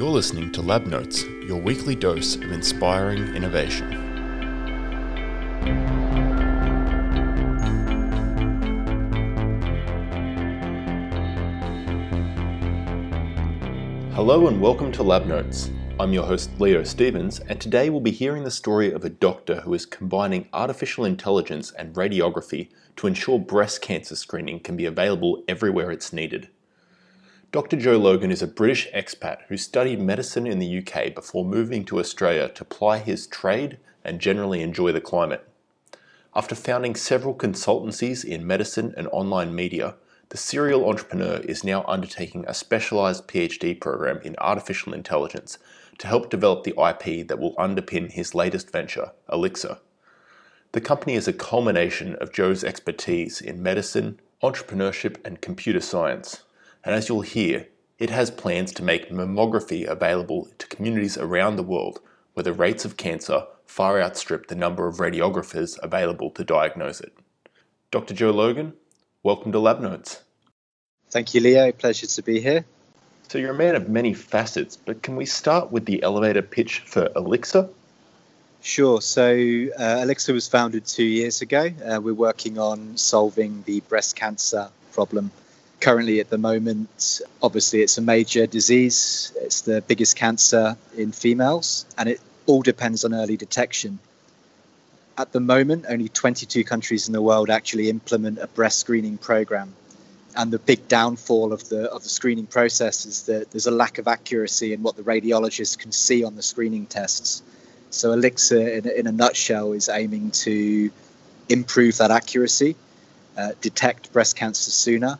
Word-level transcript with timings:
You're 0.00 0.08
listening 0.08 0.50
to 0.52 0.62
Lab 0.62 0.86
Notes, 0.86 1.24
your 1.46 1.60
weekly 1.60 1.94
dose 1.94 2.36
of 2.36 2.50
inspiring 2.52 3.36
innovation. 3.36 3.92
Hello 14.14 14.46
and 14.48 14.58
welcome 14.58 14.90
to 14.92 15.02
Lab 15.02 15.26
Notes. 15.26 15.70
I'm 15.98 16.14
your 16.14 16.24
host 16.24 16.58
Leo 16.58 16.82
Stevens, 16.82 17.40
and 17.40 17.60
today 17.60 17.90
we'll 17.90 18.00
be 18.00 18.10
hearing 18.10 18.44
the 18.44 18.50
story 18.50 18.90
of 18.90 19.04
a 19.04 19.10
doctor 19.10 19.60
who 19.60 19.74
is 19.74 19.84
combining 19.84 20.48
artificial 20.54 21.04
intelligence 21.04 21.72
and 21.72 21.94
radiography 21.94 22.70
to 22.96 23.06
ensure 23.06 23.38
breast 23.38 23.82
cancer 23.82 24.16
screening 24.16 24.60
can 24.60 24.78
be 24.78 24.86
available 24.86 25.44
everywhere 25.46 25.90
it's 25.90 26.10
needed. 26.10 26.48
Dr. 27.52 27.76
Joe 27.78 27.96
Logan 27.96 28.30
is 28.30 28.42
a 28.42 28.46
British 28.46 28.88
expat 28.92 29.38
who 29.48 29.56
studied 29.56 30.00
medicine 30.00 30.46
in 30.46 30.60
the 30.60 30.78
UK 30.78 31.12
before 31.12 31.44
moving 31.44 31.84
to 31.86 31.98
Australia 31.98 32.48
to 32.50 32.64
ply 32.64 32.98
his 32.98 33.26
trade 33.26 33.78
and 34.04 34.20
generally 34.20 34.62
enjoy 34.62 34.92
the 34.92 35.00
climate. 35.00 35.44
After 36.32 36.54
founding 36.54 36.94
several 36.94 37.34
consultancies 37.34 38.24
in 38.24 38.46
medicine 38.46 38.94
and 38.96 39.08
online 39.08 39.52
media, 39.52 39.96
the 40.28 40.36
serial 40.36 40.88
entrepreneur 40.88 41.38
is 41.38 41.64
now 41.64 41.84
undertaking 41.88 42.44
a 42.46 42.54
specialised 42.54 43.26
PhD 43.26 43.80
program 43.80 44.20
in 44.22 44.36
artificial 44.38 44.94
intelligence 44.94 45.58
to 45.98 46.06
help 46.06 46.30
develop 46.30 46.62
the 46.62 46.80
IP 46.80 47.26
that 47.26 47.40
will 47.40 47.56
underpin 47.56 48.12
his 48.12 48.32
latest 48.32 48.70
venture, 48.70 49.10
Elixir. 49.32 49.78
The 50.70 50.80
company 50.80 51.14
is 51.14 51.26
a 51.26 51.32
culmination 51.32 52.14
of 52.20 52.32
Joe's 52.32 52.62
expertise 52.62 53.40
in 53.40 53.60
medicine, 53.60 54.20
entrepreneurship, 54.40 55.16
and 55.24 55.40
computer 55.40 55.80
science 55.80 56.44
and 56.84 56.94
as 56.94 57.08
you'll 57.08 57.20
hear, 57.20 57.68
it 57.98 58.10
has 58.10 58.30
plans 58.30 58.72
to 58.72 58.82
make 58.82 59.10
mammography 59.10 59.86
available 59.86 60.48
to 60.58 60.66
communities 60.68 61.18
around 61.18 61.56
the 61.56 61.62
world 61.62 62.00
where 62.34 62.44
the 62.44 62.52
rates 62.52 62.84
of 62.84 62.96
cancer 62.96 63.44
far 63.66 64.00
outstrip 64.00 64.46
the 64.46 64.54
number 64.54 64.88
of 64.88 64.96
radiographers 64.96 65.78
available 65.82 66.30
to 66.30 66.42
diagnose 66.42 67.00
it. 67.00 67.12
Dr. 67.90 68.14
Joe 68.14 68.30
Logan, 68.30 68.72
welcome 69.22 69.52
to 69.52 69.58
Lab 69.58 69.80
Notes. 69.80 70.22
Thank 71.10 71.34
you, 71.34 71.40
Leo. 71.40 71.72
Pleasure 71.72 72.06
to 72.06 72.22
be 72.22 72.40
here. 72.40 72.64
So, 73.28 73.38
you're 73.38 73.50
a 73.50 73.54
man 73.54 73.76
of 73.76 73.88
many 73.88 74.14
facets, 74.14 74.76
but 74.76 75.02
can 75.02 75.14
we 75.16 75.26
start 75.26 75.70
with 75.70 75.84
the 75.84 76.02
elevator 76.02 76.42
pitch 76.42 76.80
for 76.80 77.10
Elixir? 77.14 77.68
Sure. 78.62 79.00
So, 79.00 79.32
uh, 79.78 80.00
Elixir 80.02 80.32
was 80.32 80.48
founded 80.48 80.86
two 80.86 81.04
years 81.04 81.42
ago. 81.42 81.70
Uh, 81.84 82.00
we're 82.00 82.14
working 82.14 82.58
on 82.58 82.96
solving 82.96 83.62
the 83.66 83.80
breast 83.80 84.16
cancer 84.16 84.68
problem 84.92 85.30
currently 85.80 86.20
at 86.20 86.30
the 86.30 86.38
moment, 86.38 87.20
obviously, 87.42 87.82
it's 87.82 87.98
a 87.98 88.02
major 88.02 88.46
disease. 88.46 89.32
It's 89.36 89.62
the 89.62 89.82
biggest 89.82 90.16
cancer 90.16 90.76
in 90.96 91.12
females, 91.12 91.86
and 91.96 92.08
it 92.08 92.20
all 92.46 92.62
depends 92.62 93.04
on 93.04 93.14
early 93.14 93.36
detection. 93.36 93.98
At 95.16 95.32
the 95.32 95.40
moment, 95.40 95.86
only 95.88 96.08
22 96.08 96.64
countries 96.64 97.08
in 97.08 97.12
the 97.12 97.22
world 97.22 97.50
actually 97.50 97.90
implement 97.90 98.38
a 98.38 98.46
breast 98.46 98.78
screening 98.78 99.18
program. 99.18 99.74
And 100.36 100.52
the 100.52 100.58
big 100.58 100.86
downfall 100.86 101.52
of 101.52 101.68
the 101.68 101.90
of 101.90 102.04
the 102.04 102.08
screening 102.08 102.46
process 102.46 103.04
is 103.04 103.24
that 103.24 103.50
there's 103.50 103.66
a 103.66 103.72
lack 103.72 103.98
of 103.98 104.06
accuracy 104.06 104.72
in 104.72 104.82
what 104.82 104.96
the 104.96 105.02
radiologists 105.02 105.76
can 105.76 105.90
see 105.90 106.22
on 106.22 106.36
the 106.36 106.42
screening 106.42 106.86
tests. 106.86 107.42
So 107.90 108.12
Elixir, 108.12 108.68
in, 108.68 108.88
in 108.88 109.06
a 109.08 109.12
nutshell, 109.12 109.72
is 109.72 109.88
aiming 109.88 110.30
to 110.46 110.90
improve 111.48 111.98
that 111.98 112.12
accuracy, 112.12 112.76
uh, 113.36 113.52
detect 113.60 114.12
breast 114.12 114.36
cancer 114.36 114.70
sooner, 114.70 115.18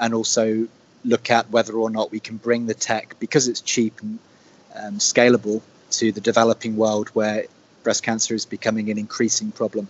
and 0.00 0.14
also 0.14 0.66
look 1.04 1.30
at 1.30 1.50
whether 1.50 1.74
or 1.74 1.90
not 1.90 2.10
we 2.10 2.20
can 2.20 2.36
bring 2.36 2.66
the 2.66 2.74
tech 2.74 3.16
because 3.20 3.48
it's 3.48 3.60
cheap 3.60 4.00
and 4.02 4.18
um, 4.74 4.98
scalable 4.98 5.62
to 5.90 6.12
the 6.12 6.20
developing 6.20 6.76
world 6.76 7.08
where 7.10 7.44
breast 7.82 8.02
cancer 8.02 8.34
is 8.34 8.46
becoming 8.46 8.90
an 8.90 8.98
increasing 8.98 9.50
problem. 9.52 9.88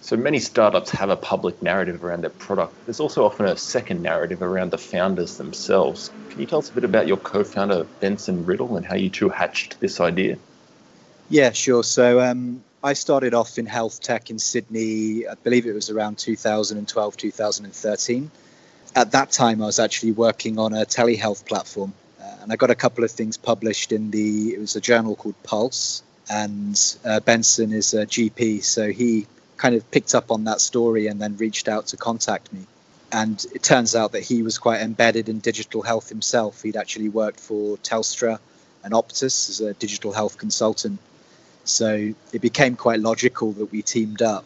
So 0.00 0.16
many 0.16 0.38
startups 0.38 0.90
have 0.90 1.10
a 1.10 1.16
public 1.16 1.60
narrative 1.60 2.04
around 2.04 2.22
their 2.22 2.30
product. 2.30 2.72
There's 2.86 3.00
also 3.00 3.24
often 3.24 3.46
a 3.46 3.56
second 3.56 4.02
narrative 4.02 4.42
around 4.42 4.70
the 4.70 4.78
founders 4.78 5.36
themselves. 5.36 6.10
Can 6.30 6.40
you 6.40 6.46
tell 6.46 6.60
us 6.60 6.70
a 6.70 6.72
bit 6.72 6.84
about 6.84 7.08
your 7.08 7.16
co 7.16 7.42
founder, 7.42 7.84
Benson 8.00 8.46
Riddle, 8.46 8.76
and 8.76 8.86
how 8.86 8.94
you 8.94 9.10
two 9.10 9.28
hatched 9.28 9.80
this 9.80 10.00
idea? 10.00 10.38
Yeah, 11.28 11.50
sure. 11.50 11.82
So 11.82 12.20
um, 12.20 12.62
I 12.82 12.92
started 12.92 13.34
off 13.34 13.58
in 13.58 13.66
health 13.66 14.00
tech 14.00 14.30
in 14.30 14.38
Sydney, 14.38 15.26
I 15.26 15.34
believe 15.34 15.66
it 15.66 15.74
was 15.74 15.90
around 15.90 16.18
2012, 16.18 17.16
2013 17.16 18.30
at 18.94 19.12
that 19.12 19.30
time, 19.30 19.62
I 19.62 19.66
was 19.66 19.78
actually 19.78 20.12
working 20.12 20.58
on 20.58 20.72
a 20.72 20.84
telehealth 20.84 21.46
platform, 21.46 21.92
uh, 22.20 22.36
and 22.42 22.52
I 22.52 22.56
got 22.56 22.70
a 22.70 22.74
couple 22.74 23.04
of 23.04 23.10
things 23.10 23.36
published 23.36 23.92
in 23.92 24.10
the. 24.10 24.54
It 24.54 24.60
was 24.60 24.76
a 24.76 24.80
journal 24.80 25.16
called 25.16 25.40
Pulse, 25.42 26.02
and 26.30 26.78
uh, 27.04 27.20
Benson 27.20 27.72
is 27.72 27.94
a 27.94 28.06
GP, 28.06 28.62
so 28.62 28.90
he 28.90 29.26
kind 29.56 29.74
of 29.74 29.90
picked 29.90 30.14
up 30.14 30.30
on 30.30 30.44
that 30.44 30.60
story 30.60 31.08
and 31.08 31.20
then 31.20 31.36
reached 31.36 31.68
out 31.68 31.88
to 31.88 31.96
contact 31.96 32.52
me. 32.52 32.60
And 33.10 33.44
it 33.54 33.62
turns 33.62 33.94
out 33.94 34.12
that 34.12 34.22
he 34.22 34.42
was 34.42 34.58
quite 34.58 34.80
embedded 34.80 35.28
in 35.28 35.40
digital 35.40 35.82
health 35.82 36.08
himself. 36.08 36.62
He'd 36.62 36.76
actually 36.76 37.08
worked 37.08 37.40
for 37.40 37.76
Telstra 37.78 38.38
and 38.84 38.92
Optus 38.92 39.48
as 39.50 39.60
a 39.60 39.74
digital 39.74 40.12
health 40.12 40.38
consultant. 40.38 41.00
So 41.64 42.14
it 42.32 42.40
became 42.40 42.76
quite 42.76 43.00
logical 43.00 43.52
that 43.52 43.72
we 43.72 43.82
teamed 43.82 44.22
up. 44.22 44.44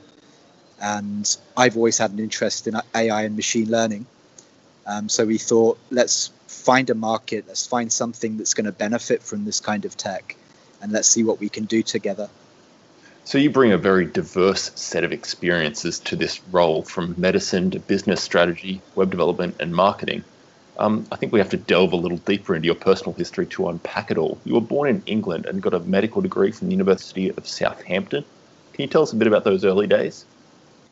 And 0.80 1.36
I've 1.56 1.76
always 1.76 1.98
had 1.98 2.12
an 2.12 2.18
interest 2.18 2.66
in 2.66 2.76
AI 2.94 3.22
and 3.22 3.36
machine 3.36 3.70
learning. 3.70 4.06
Um, 4.86 5.08
so 5.08 5.24
we 5.24 5.38
thought, 5.38 5.78
let's 5.90 6.30
find 6.46 6.90
a 6.90 6.94
market, 6.94 7.44
let's 7.46 7.66
find 7.66 7.92
something 7.92 8.36
that's 8.36 8.54
going 8.54 8.66
to 8.66 8.72
benefit 8.72 9.22
from 9.22 9.44
this 9.44 9.60
kind 9.60 9.84
of 9.84 9.96
tech, 9.96 10.36
and 10.80 10.92
let's 10.92 11.08
see 11.08 11.24
what 11.24 11.40
we 11.40 11.48
can 11.48 11.64
do 11.64 11.82
together. 11.82 12.28
So 13.24 13.38
you 13.38 13.50
bring 13.50 13.72
a 13.72 13.78
very 13.78 14.06
diverse 14.06 14.72
set 14.74 15.04
of 15.04 15.12
experiences 15.12 16.00
to 16.00 16.16
this 16.16 16.40
role, 16.50 16.82
from 16.82 17.14
medicine 17.16 17.70
to 17.70 17.78
business 17.78 18.20
strategy, 18.20 18.80
web 18.96 19.10
development, 19.10 19.56
and 19.60 19.72
marketing. 19.72 20.24
Um, 20.78 21.06
I 21.12 21.16
think 21.16 21.32
we 21.32 21.38
have 21.38 21.50
to 21.50 21.56
delve 21.56 21.92
a 21.92 21.96
little 21.96 22.18
deeper 22.18 22.56
into 22.56 22.66
your 22.66 22.74
personal 22.74 23.12
history 23.12 23.46
to 23.46 23.68
unpack 23.68 24.10
it 24.10 24.18
all. 24.18 24.38
You 24.44 24.54
were 24.54 24.60
born 24.60 24.88
in 24.88 25.02
England 25.06 25.46
and 25.46 25.62
got 25.62 25.74
a 25.74 25.80
medical 25.80 26.22
degree 26.22 26.50
from 26.50 26.68
the 26.68 26.72
University 26.72 27.28
of 27.28 27.46
Southampton. 27.46 28.24
Can 28.72 28.82
you 28.82 28.88
tell 28.88 29.02
us 29.02 29.12
a 29.12 29.16
bit 29.16 29.28
about 29.28 29.44
those 29.44 29.64
early 29.64 29.86
days? 29.86 30.24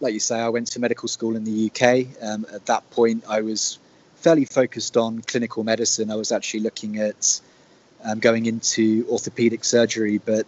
Like 0.01 0.15
you 0.15 0.21
say, 0.21 0.41
I 0.41 0.49
went 0.49 0.69
to 0.69 0.81
medical 0.81 1.09
school 1.09 1.37
in 1.37 1.45
the 1.45 1.71
UK. 1.71 2.07
Um, 2.23 2.47
at 2.53 2.67
that 2.67 2.91
point, 2.91 3.25
I 3.29 3.43
was 3.43 3.79
fairly 4.17 4.47
focused 4.47 4.97
on 4.97 5.21
clinical 5.21 5.63
medicine. 5.63 6.11
I 6.11 6.17
was 6.17 6.33
actually 6.33 6.61
looking 6.61 6.99
at 6.99 7.41
um, 8.05 8.19
going 8.19 8.47
into 8.47 9.07
orthopedic 9.11 9.65
surgery, 9.65 10.19
but 10.19 10.47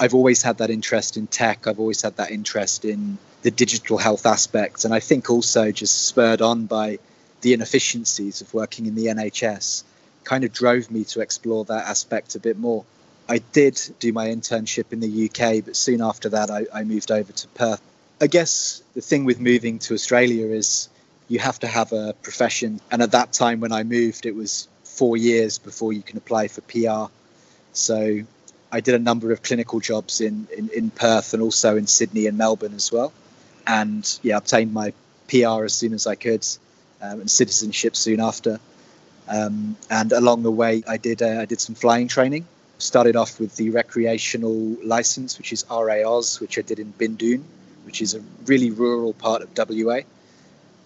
I've 0.00 0.14
always 0.14 0.42
had 0.42 0.58
that 0.58 0.70
interest 0.70 1.16
in 1.16 1.26
tech. 1.26 1.66
I've 1.66 1.80
always 1.80 2.02
had 2.02 2.16
that 2.16 2.30
interest 2.30 2.84
in 2.84 3.18
the 3.42 3.50
digital 3.50 3.98
health 3.98 4.26
aspect. 4.26 4.84
And 4.84 4.94
I 4.94 5.00
think 5.00 5.30
also 5.30 5.70
just 5.70 6.06
spurred 6.06 6.40
on 6.40 6.66
by 6.66 6.98
the 7.42 7.52
inefficiencies 7.52 8.40
of 8.40 8.52
working 8.54 8.86
in 8.86 8.94
the 8.94 9.06
NHS 9.06 9.84
kind 10.24 10.44
of 10.44 10.52
drove 10.52 10.90
me 10.90 11.04
to 11.04 11.20
explore 11.20 11.64
that 11.66 11.86
aspect 11.86 12.34
a 12.34 12.40
bit 12.40 12.58
more. 12.58 12.84
I 13.28 13.38
did 13.38 13.80
do 13.98 14.12
my 14.12 14.28
internship 14.28 14.92
in 14.92 15.00
the 15.00 15.26
UK, 15.26 15.64
but 15.64 15.76
soon 15.76 16.00
after 16.00 16.30
that, 16.30 16.50
I, 16.50 16.66
I 16.72 16.84
moved 16.84 17.10
over 17.10 17.30
to 17.30 17.48
Perth 17.48 17.82
I 18.20 18.26
guess 18.26 18.82
the 18.94 19.00
thing 19.00 19.24
with 19.24 19.38
moving 19.38 19.78
to 19.80 19.94
Australia 19.94 20.46
is 20.46 20.88
you 21.28 21.38
have 21.38 21.60
to 21.60 21.68
have 21.68 21.92
a 21.92 22.14
profession. 22.14 22.80
And 22.90 23.00
at 23.00 23.12
that 23.12 23.32
time 23.32 23.60
when 23.60 23.72
I 23.72 23.84
moved, 23.84 24.26
it 24.26 24.34
was 24.34 24.66
four 24.82 25.16
years 25.16 25.58
before 25.58 25.92
you 25.92 26.02
can 26.02 26.18
apply 26.18 26.48
for 26.48 26.60
PR. 26.62 27.12
So 27.72 28.22
I 28.72 28.80
did 28.80 28.96
a 28.96 28.98
number 28.98 29.30
of 29.30 29.42
clinical 29.42 29.78
jobs 29.78 30.20
in, 30.20 30.48
in, 30.56 30.68
in 30.70 30.90
Perth 30.90 31.32
and 31.32 31.42
also 31.42 31.76
in 31.76 31.86
Sydney 31.86 32.26
and 32.26 32.36
Melbourne 32.36 32.74
as 32.74 32.90
well. 32.90 33.12
And 33.66 34.18
yeah, 34.22 34.38
obtained 34.38 34.74
my 34.74 34.92
PR 35.28 35.64
as 35.64 35.74
soon 35.74 35.92
as 35.92 36.08
I 36.08 36.16
could 36.16 36.44
um, 37.00 37.20
and 37.20 37.30
citizenship 37.30 37.94
soon 37.94 38.18
after. 38.18 38.58
Um, 39.28 39.76
and 39.90 40.10
along 40.10 40.42
the 40.42 40.50
way, 40.50 40.82
I 40.88 40.96
did 40.96 41.22
uh, 41.22 41.42
I 41.42 41.44
did 41.44 41.60
some 41.60 41.74
flying 41.74 42.08
training. 42.08 42.46
Started 42.78 43.14
off 43.14 43.38
with 43.38 43.54
the 43.56 43.70
recreational 43.70 44.76
license, 44.82 45.36
which 45.36 45.52
is 45.52 45.66
RA-Aus, 45.70 46.40
which 46.40 46.58
I 46.58 46.62
did 46.62 46.78
in 46.78 46.92
Bindoon 46.92 47.44
which 47.88 48.02
is 48.02 48.14
a 48.14 48.20
really 48.44 48.70
rural 48.70 49.14
part 49.14 49.40
of 49.40 49.48
WA, 49.56 50.00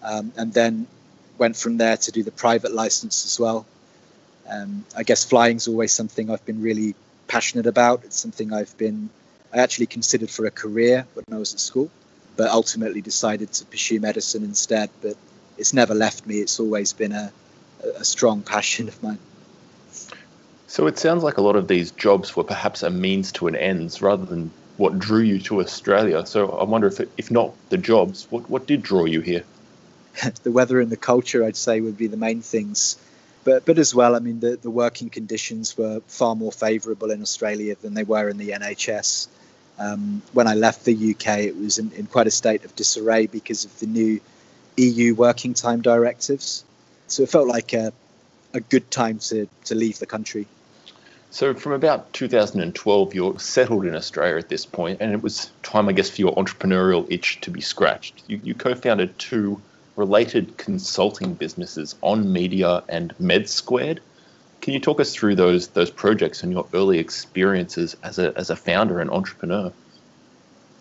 um, 0.05 0.33
and 0.37 0.53
then 0.53 0.87
went 1.37 1.57
from 1.57 1.77
there 1.77 1.97
to 1.97 2.13
do 2.13 2.23
the 2.23 2.31
private 2.31 2.73
license 2.73 3.25
as 3.25 3.41
well. 3.41 3.67
Um, 4.49 4.85
I 4.97 5.03
guess 5.03 5.25
flying 5.25 5.57
is 5.57 5.67
always 5.67 5.91
something 5.91 6.31
I've 6.31 6.47
been 6.47 6.63
really 6.63 6.95
passionate 7.27 7.67
about. 7.67 8.05
It's 8.05 8.21
something 8.21 8.53
I've 8.53 8.79
been 8.79 9.11
I 9.53 9.59
actually 9.59 9.87
considered 9.87 10.31
for 10.31 10.47
a 10.47 10.53
career 10.53 11.05
when 11.15 11.25
I 11.33 11.39
was 11.39 11.53
at 11.55 11.59
school, 11.59 11.91
but 12.37 12.49
ultimately 12.49 13.01
decided 13.01 13.53
to 13.55 13.65
pursue 13.65 13.99
medicine 13.99 14.45
instead. 14.45 14.89
But 15.03 15.17
it's 15.59 15.73
never 15.73 15.97
left 15.97 16.25
me. 16.25 16.37
It's 16.37 16.61
always 16.61 16.93
been 16.93 17.11
a, 17.11 17.33
a 17.97 18.05
strong 18.05 18.43
passion 18.43 18.87
of 18.87 19.03
mine. 19.03 19.19
So 20.69 20.87
it 20.87 21.01
sounds 21.01 21.25
like 21.25 21.39
a 21.39 21.43
lot 21.43 21.57
of 21.57 21.67
these 21.67 21.91
jobs 21.91 22.37
were 22.37 22.45
perhaps 22.45 22.85
a 22.85 22.91
means 22.91 23.33
to 23.33 23.49
an 23.49 23.57
ends 23.57 24.01
rather 24.01 24.25
than 24.25 24.53
what 24.77 24.99
drew 24.99 25.21
you 25.21 25.39
to 25.41 25.61
Australia. 25.61 26.25
So 26.27 26.51
I 26.51 26.65
wonder 26.65 26.87
if, 26.87 27.01
it, 27.01 27.11
if 27.17 27.31
not 27.31 27.53
the 27.69 27.79
jobs, 27.79 28.27
what, 28.31 28.49
what 28.49 28.67
did 28.67 28.83
draw 28.83 29.05
you 29.05 29.21
here? 29.21 29.45
the 30.43 30.51
weather 30.51 30.81
and 30.81 30.91
the 30.91 30.97
culture, 30.97 31.45
I'd 31.45 31.57
say, 31.57 31.81
would 31.81 31.97
be 31.97 32.07
the 32.07 32.17
main 32.17 32.43
things. 32.43 32.97
But, 33.45 33.65
but 33.65 33.79
as 33.79 33.95
well, 33.95 34.15
I 34.15 34.21
mean, 34.21 34.41
the, 34.41 34.57
the 34.57 34.71
working 34.71 35.11
conditions 35.11 35.77
were 35.77 36.01
far 36.07 36.37
more 36.37 36.53
favourable 36.53 37.11
in 37.11 37.23
Australia 37.23 37.77
than 37.81 37.95
they 37.95 38.05
were 38.05 38.29
in 38.29 38.39
the 38.39 38.51
NHS. 38.51 39.29
Um, 39.79 40.23
when 40.33 40.47
I 40.47 40.55
left 40.55 40.85
the 40.85 40.95
UK, 40.95 41.39
it 41.39 41.57
was 41.57 41.79
in, 41.79 41.91
in 41.93 42.07
quite 42.07 42.27
a 42.27 42.31
state 42.31 42.65
of 42.65 42.77
disarray 42.77 43.27
because 43.27 43.65
of 43.65 43.79
the 43.81 43.87
new 43.87 44.21
EU 44.77 45.15
working 45.15 45.55
time 45.55 45.83
directives. 45.83 46.65
So 47.09 47.25
it 47.25 47.31
felt 47.31 47.49
like 47.49 47.73
a, 47.73 47.93
a 48.55 48.61
good 48.61 48.91
time 48.91 49.19
to, 49.19 49.49
to 49.65 49.75
leave 49.75 49.99
the 49.99 50.07
country. 50.07 50.47
So, 51.33 51.55
from 51.55 51.73
about 51.73 52.13
2012, 52.13 53.15
you're 53.15 53.39
settled 53.39 53.87
in 53.87 53.95
Australia 53.95 54.37
at 54.37 54.51
this 54.51 54.67
point, 54.67 54.99
and 55.01 55.15
it 55.15 55.23
was 55.23 55.51
time, 55.63 55.89
I 55.89 55.93
guess, 55.93 56.11
for 56.11 56.21
your 56.21 56.35
entrepreneurial 56.35 57.11
itch 57.11 57.41
to 57.41 57.51
be 57.51 57.63
scratched. 57.63 58.23
You, 58.27 58.39
you 58.45 58.55
co 58.55 58.75
founded 58.75 59.19
two 59.19 59.63
related 59.97 60.59
consulting 60.59 61.33
businesses 61.33 61.95
on 62.03 62.31
media 62.31 62.83
and 62.87 63.19
med 63.19 63.49
squared. 63.49 64.03
Can 64.61 64.75
you 64.75 64.81
talk 64.81 65.01
us 65.01 65.15
through 65.15 65.37
those 65.37 65.69
those 65.69 65.91
projects 65.91 66.43
and 66.43 66.53
your 66.53 66.67
early 66.75 66.99
experiences 66.99 67.97
as 68.03 68.19
a 68.19 68.37
as 68.37 68.51
a 68.51 68.57
founder 68.57 69.01
and 69.01 69.11
entrepreneur? 69.11 69.73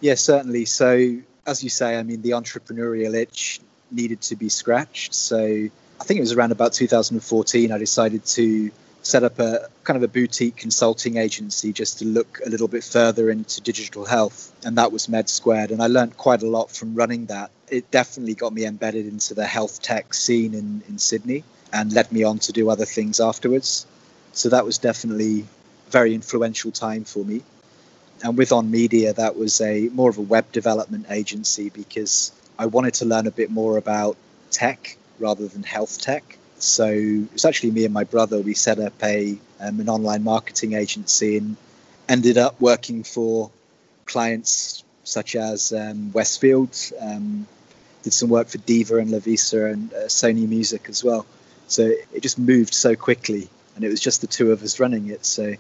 Yes 0.02 0.20
certainly. 0.20 0.66
So 0.66 1.18
as 1.48 1.64
you 1.64 1.70
say 1.70 1.98
i 1.98 2.04
mean 2.04 2.22
the 2.22 2.32
entrepreneurial 2.32 3.16
itch 3.16 3.62
needed 3.90 4.20
to 4.24 4.36
be 4.36 4.50
scratched. 4.50 5.14
So 5.14 5.40
i 5.40 6.04
think 6.04 6.18
it 6.18 6.22
was 6.22 6.34
around 6.34 6.52
about 6.52 6.74
2014 6.74 7.72
i 7.72 7.78
decided 7.78 8.26
to 8.26 8.72
set 9.04 9.24
up 9.24 9.40
a 9.40 9.68
kind 9.84 9.98
of 9.98 10.04
a 10.04 10.08
boutique 10.08 10.56
consulting 10.56 11.18
agency 11.18 11.74
just 11.74 12.00
to 12.00 12.06
look 12.06 12.40
a 12.46 12.50
little 12.50 12.68
bit 12.68 12.84
further 12.84 13.32
into 13.32 13.60
digital 13.62 14.06
health 14.06 14.54
and 14.64 14.78
that 14.78 14.92
was 14.92 15.10
med 15.10 15.28
squared 15.28 15.72
and 15.72 15.82
i 15.82 15.88
learned 15.88 16.16
quite 16.18 16.44
a 16.44 16.48
lot 16.48 16.70
from 16.70 16.96
running 16.96 17.26
that. 17.28 17.50
It 17.70 17.90
definitely 17.90 18.36
got 18.36 18.54
me 18.54 18.66
embedded 18.66 19.08
into 19.08 19.34
the 19.34 19.46
health 19.46 19.82
tech 19.82 20.14
scene 20.14 20.54
in, 20.54 20.84
in 20.88 20.98
sydney 20.98 21.44
and 21.74 21.92
led 21.92 22.12
me 22.12 22.24
on 22.24 22.40
to 22.40 22.52
do 22.52 22.70
other 22.70 22.86
things 22.86 23.20
afterwards. 23.22 23.86
So 24.34 24.50
that 24.50 24.66
was 24.66 24.78
definitely 24.78 25.46
a 25.88 25.92
very 25.92 26.14
influential 26.14 26.72
time 26.72 27.06
for 27.06 27.24
me. 27.24 27.44
And 28.24 28.38
with 28.38 28.52
on 28.52 28.70
media 28.70 29.14
that 29.14 29.36
was 29.36 29.62
a 29.62 29.90
more 29.90 30.10
of 30.10 30.18
a 30.18 30.22
web 30.22 30.52
development 30.52 31.08
agency 31.10 31.70
because 31.70 32.32
i 32.60 32.68
wanted 32.68 32.94
to 32.96 33.06
learn 33.06 33.26
a 33.26 33.32
bit 33.32 33.50
more 33.50 33.78
about 33.78 34.16
tech 34.52 34.98
rather 35.18 35.48
than 35.48 35.64
health 35.64 36.00
tech 36.00 36.38
so 36.64 36.88
it's 36.88 37.46
actually 37.46 37.72
me 37.72 37.86
and 37.86 37.94
my 37.94 38.04
brother. 38.04 38.40
We 38.40 38.54
set 38.54 38.80
up 38.80 38.94
a 39.04 39.38
um, 39.60 39.80
an 39.80 39.90
online 39.90 40.24
marketing 40.24 40.74
agency 40.74 41.38
and 41.38 41.56
ended 42.08 42.38
up 42.38 42.60
working 42.60 43.04
for 43.04 43.52
clients 44.06 44.84
such 45.04 45.36
as 45.36 45.74
um, 45.74 46.12
Westfield. 46.12 46.76
Um, 47.00 47.48
did 48.04 48.14
some 48.14 48.30
work 48.30 48.48
for 48.48 48.58
Diva 48.58 48.98
and 48.98 49.10
Lovisa 49.10 49.72
and 49.72 49.94
uh, 49.94 50.08
Sony 50.08 50.48
Music 50.48 50.88
as 50.90 51.04
well. 51.04 51.26
So 51.68 51.84
it 51.84 52.22
just 52.22 52.40
moved 52.40 52.74
so 52.74 52.96
quickly, 52.96 53.48
and 53.76 53.84
it 53.84 53.90
was 53.90 54.00
just 54.00 54.22
the 54.22 54.28
two 54.28 54.52
of 54.52 54.64
us 54.64 54.80
running 54.80 55.08
it. 55.08 55.26
So 55.26 55.54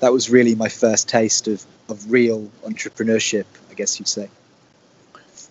that 0.00 0.12
was 0.12 0.30
really 0.30 0.54
my 0.54 0.68
first 0.68 1.08
taste 1.08 1.48
of, 1.48 1.64
of 1.88 2.10
real 2.10 2.50
entrepreneurship, 2.64 3.44
I 3.70 3.74
guess 3.74 3.98
you'd 3.98 4.08
say. 4.08 4.28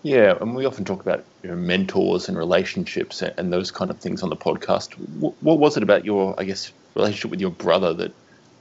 Yeah, 0.04 0.36
and 0.40 0.56
we 0.56 0.66
often 0.66 0.86
talk 0.86 1.02
about 1.02 1.24
you 1.44 1.50
know, 1.50 1.56
mentors 1.56 2.28
and 2.28 2.38
relationships 2.38 3.22
and, 3.22 3.34
and, 3.38 3.54
those 3.54 3.70
kind 3.70 3.92
of 3.92 4.00
things 4.00 4.24
on 4.24 4.30
the 4.30 4.36
podcast. 4.36 4.94
What, 5.20 5.36
what, 5.42 5.60
was 5.60 5.78
it 5.78 5.84
about 5.84 6.06
your, 6.06 6.34
I 6.40 6.44
guess, 6.44 6.72
relationship 6.96 7.30
with 7.30 7.40
your 7.40 7.52
brother 7.52 7.94
that 7.94 8.14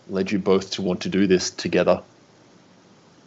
led 0.08 0.30
you 0.30 0.38
both 0.38 0.72
to 0.72 0.82
want 0.82 1.02
to 1.02 1.08
do 1.08 1.26
this 1.26 1.50
together? 1.50 2.02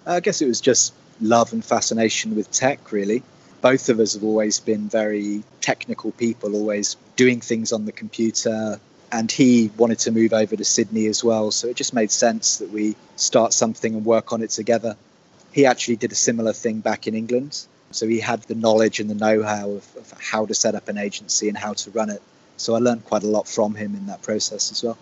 I 0.06 0.20
guess 0.20 0.42
it 0.42 0.48
was 0.48 0.62
just 0.62 0.94
love 1.22 1.54
and 1.54 1.66
fascination 1.66 2.36
with 2.36 2.52
tech, 2.52 2.92
really. 2.92 3.24
Both 3.62 3.90
of 3.90 4.00
us 4.00 4.14
have 4.14 4.24
always 4.24 4.60
been 4.60 4.90
very 4.90 5.44
technical 5.62 6.12
people, 6.12 6.56
always 6.56 6.98
doing 7.16 7.42
things 7.42 7.72
on 7.72 7.86
the 7.86 7.92
computer. 7.92 8.80
And 9.12 9.32
he 9.32 9.72
wanted 9.76 10.00
to 10.00 10.12
move 10.12 10.34
over 10.34 10.56
to 10.56 10.66
Sydney 10.66 11.08
as 11.08 11.24
well. 11.24 11.50
So 11.50 11.68
it 11.68 11.78
just 11.78 11.94
made 11.94 12.12
sense 12.12 12.58
that 12.58 12.70
we 12.70 12.96
start 13.16 13.54
something 13.54 13.96
and 13.96 14.06
work 14.06 14.34
on 14.34 14.44
it 14.44 14.50
together. 14.52 14.98
He 15.52 15.66
actually 15.66 15.96
did 15.96 16.12
a 16.12 16.16
similar 16.16 16.52
thing 16.52 16.80
back 16.80 17.08
in 17.08 17.16
England 17.16 17.66
so 17.96 18.08
he 18.08 18.20
had 18.20 18.42
the 18.44 18.56
knowledge 18.56 19.00
and 19.00 19.10
the 19.10 19.16
know-how 19.16 19.72
of, 19.72 19.96
of 19.96 20.14
how 20.20 20.46
to 20.46 20.54
set 20.54 20.76
up 20.76 20.88
an 20.88 20.98
agency 20.98 21.50
and 21.50 21.58
how 21.58 21.74
to 21.74 21.92
run 21.92 22.10
it. 22.10 22.22
So 22.58 22.76
I 22.76 22.80
learned 22.80 23.06
quite 23.06 23.24
a 23.24 23.28
lot 23.28 23.48
from 23.48 23.76
him 23.76 23.96
in 23.96 24.08
that 24.08 24.22
process 24.22 24.72
as 24.72 24.84
well. 24.84 24.98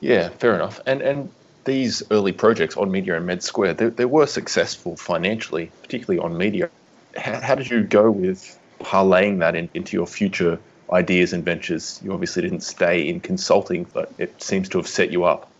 Yeah, 0.00 0.30
fair 0.30 0.54
enough. 0.54 0.80
And 0.86 1.02
and 1.02 1.30
these 1.64 2.02
early 2.10 2.32
projects 2.32 2.76
on 2.76 2.90
Media 2.90 3.16
and 3.16 3.26
Med 3.26 3.42
Squared, 3.42 3.78
they, 3.78 3.88
they 3.88 4.04
were 4.04 4.26
successful 4.26 4.96
financially, 4.96 5.70
particularly 5.82 6.18
on 6.18 6.36
Media. 6.36 6.70
How, 7.16 7.40
how 7.40 7.54
did 7.54 7.70
you 7.70 7.82
go 7.82 8.10
with 8.10 8.58
parlaying 8.80 9.40
that 9.40 9.54
in, 9.54 9.68
into 9.74 9.96
your 9.96 10.06
future 10.06 10.58
ideas 10.90 11.32
and 11.32 11.44
ventures? 11.44 12.00
You 12.02 12.12
obviously 12.12 12.42
didn't 12.42 12.62
stay 12.62 13.08
in 13.08 13.20
consulting, 13.20 13.84
but 13.84 14.12
it 14.18 14.42
seems 14.42 14.68
to 14.70 14.78
have 14.78 14.88
set 14.88 15.12
you 15.12 15.24
up. 15.24 15.50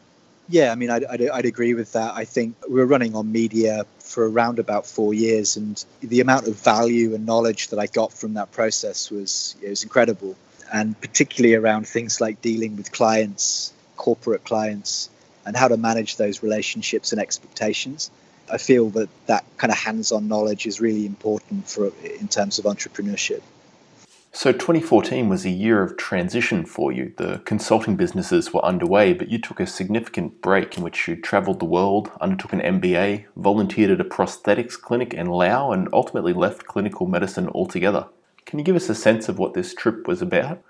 Yeah, 0.49 0.73
I 0.73 0.75
mean, 0.75 0.91
I'd, 0.91 1.05
I'd, 1.05 1.29
I'd, 1.29 1.45
agree 1.45 1.75
with 1.75 1.93
that. 1.93 2.15
I 2.15 2.25
think 2.25 2.57
we 2.69 2.81
were 2.81 2.87
running 2.87 3.15
on 3.15 3.31
media 3.31 3.87
for 4.11 4.29
around 4.29 4.59
about 4.59 4.87
four 4.87 5.15
years, 5.15 5.57
and 5.57 5.85
the 6.01 6.21
amount 6.21 6.49
of 6.49 6.57
value 6.57 7.15
and 7.15 7.25
knowledge 7.25 7.69
that 7.69 7.79
I 7.79 7.87
got 7.87 8.13
from 8.13 8.35
that 8.35 8.51
process 8.51 9.09
was 9.11 9.55
it 9.63 9.71
was 9.71 9.85
incredible, 9.85 10.35
and 10.73 11.01
particularly 11.01 11.55
around 11.55 11.87
things 11.87 12.21
like 12.21 12.43
dealing 12.43 12.77
with 12.77 12.91
clients, 12.91 13.73
corporate 13.97 14.45
clients, 14.45 15.09
and 15.47 15.57
how 15.57 15.69
to 15.69 15.77
manage 15.77 16.17
those 16.17 16.43
relationships 16.43 17.13
and 17.13 17.21
expectations. 17.21 18.11
I 18.53 18.59
feel 18.59 18.91
that 18.91 19.09
that 19.27 19.45
kind 19.57 19.71
of 19.71 19.79
hands-on 19.79 20.27
knowledge 20.27 20.67
is 20.67 20.81
really 20.81 21.07
important 21.07 21.69
for 21.69 21.93
in 22.21 22.27
terms 22.27 22.59
of 22.59 22.65
entrepreneurship. 22.65 23.43
So 24.33 24.53
2014 24.53 25.29
was 25.29 25.45
a 25.45 25.51
year 25.51 25.83
of 25.83 25.97
transition 25.97 26.65
for 26.65 26.93
you. 26.93 27.13
The 27.17 27.43
consulting 27.45 27.97
businesses 27.97 28.55
were 28.55 28.65
underway, 28.65 29.13
but 29.13 29.29
you 29.29 29.41
took 29.41 29.59
a 29.59 29.67
significant 29.67 30.41
break 30.41 30.77
in 30.77 30.85
which 30.85 31.09
you 31.09 31.17
traveled 31.17 31.59
the 31.59 31.65
world, 31.65 32.13
undertook 32.21 32.53
an 32.53 32.61
MBA, 32.61 33.25
volunteered 33.37 33.91
at 33.91 34.01
a 34.01 34.05
prosthetics 34.05 34.81
clinic 34.81 35.13
in 35.13 35.27
Laos, 35.27 35.75
and 35.75 35.89
ultimately 35.93 36.33
left 36.33 36.67
clinical 36.67 37.07
medicine 37.07 37.49
altogether. 37.49 38.07
Can 38.47 38.61
you 38.61 38.65
give 38.65 38.77
us 38.77 38.89
a 38.89 38.95
sense 38.95 39.29
of 39.29 39.39
what 39.39 39.55
this 39.55 39.75
trip 39.75 40.07
was 40.07 40.23
about? 40.23 40.63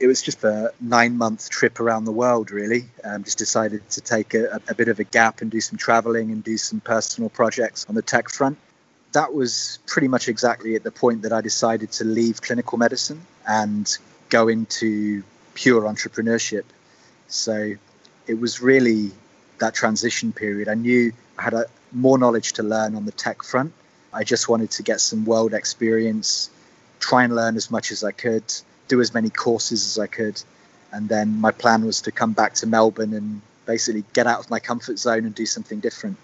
It 0.00 0.08
was 0.08 0.20
just 0.20 0.42
a 0.42 0.72
nine 0.80 1.16
month 1.16 1.50
trip 1.50 1.78
around 1.78 2.04
the 2.04 2.12
world, 2.12 2.50
really. 2.50 2.86
Um, 3.04 3.22
just 3.22 3.38
decided 3.38 3.88
to 3.90 4.00
take 4.00 4.34
a, 4.34 4.60
a 4.68 4.74
bit 4.74 4.88
of 4.88 4.98
a 4.98 5.04
gap 5.04 5.40
and 5.40 5.52
do 5.52 5.60
some 5.60 5.78
traveling 5.78 6.32
and 6.32 6.42
do 6.42 6.58
some 6.58 6.80
personal 6.80 7.30
projects 7.30 7.86
on 7.88 7.94
the 7.94 8.02
tech 8.02 8.28
front 8.28 8.58
that 9.12 9.32
was 9.34 9.78
pretty 9.86 10.08
much 10.08 10.28
exactly 10.28 10.74
at 10.74 10.82
the 10.82 10.90
point 10.90 11.22
that 11.22 11.32
I 11.32 11.40
decided 11.40 11.92
to 11.92 12.04
leave 12.04 12.40
clinical 12.40 12.78
medicine 12.78 13.24
and 13.46 13.86
go 14.30 14.48
into 14.48 15.22
pure 15.54 15.82
entrepreneurship. 15.82 16.64
So 17.28 17.74
it 18.26 18.34
was 18.34 18.60
really 18.60 19.12
that 19.58 19.74
transition 19.74 20.32
period. 20.32 20.68
I 20.68 20.74
knew 20.74 21.12
I 21.38 21.42
had 21.42 21.54
a, 21.54 21.66
more 21.92 22.18
knowledge 22.18 22.54
to 22.54 22.62
learn 22.62 22.94
on 22.94 23.04
the 23.04 23.12
tech 23.12 23.42
front. 23.42 23.72
I 24.12 24.24
just 24.24 24.48
wanted 24.48 24.70
to 24.72 24.82
get 24.82 25.00
some 25.00 25.24
world 25.24 25.52
experience, 25.54 26.50
try 26.98 27.24
and 27.24 27.34
learn 27.34 27.56
as 27.56 27.70
much 27.70 27.92
as 27.92 28.02
I 28.02 28.12
could, 28.12 28.44
do 28.88 29.00
as 29.00 29.12
many 29.12 29.30
courses 29.30 29.84
as 29.86 29.98
I 29.98 30.06
could. 30.06 30.42
And 30.90 31.08
then 31.08 31.40
my 31.40 31.50
plan 31.50 31.84
was 31.84 32.02
to 32.02 32.12
come 32.12 32.32
back 32.32 32.54
to 32.54 32.66
Melbourne 32.66 33.14
and 33.14 33.42
basically 33.66 34.04
get 34.12 34.26
out 34.26 34.40
of 34.40 34.50
my 34.50 34.58
comfort 34.58 34.98
zone 34.98 35.24
and 35.24 35.34
do 35.34 35.46
something 35.46 35.80
different. 35.80 36.16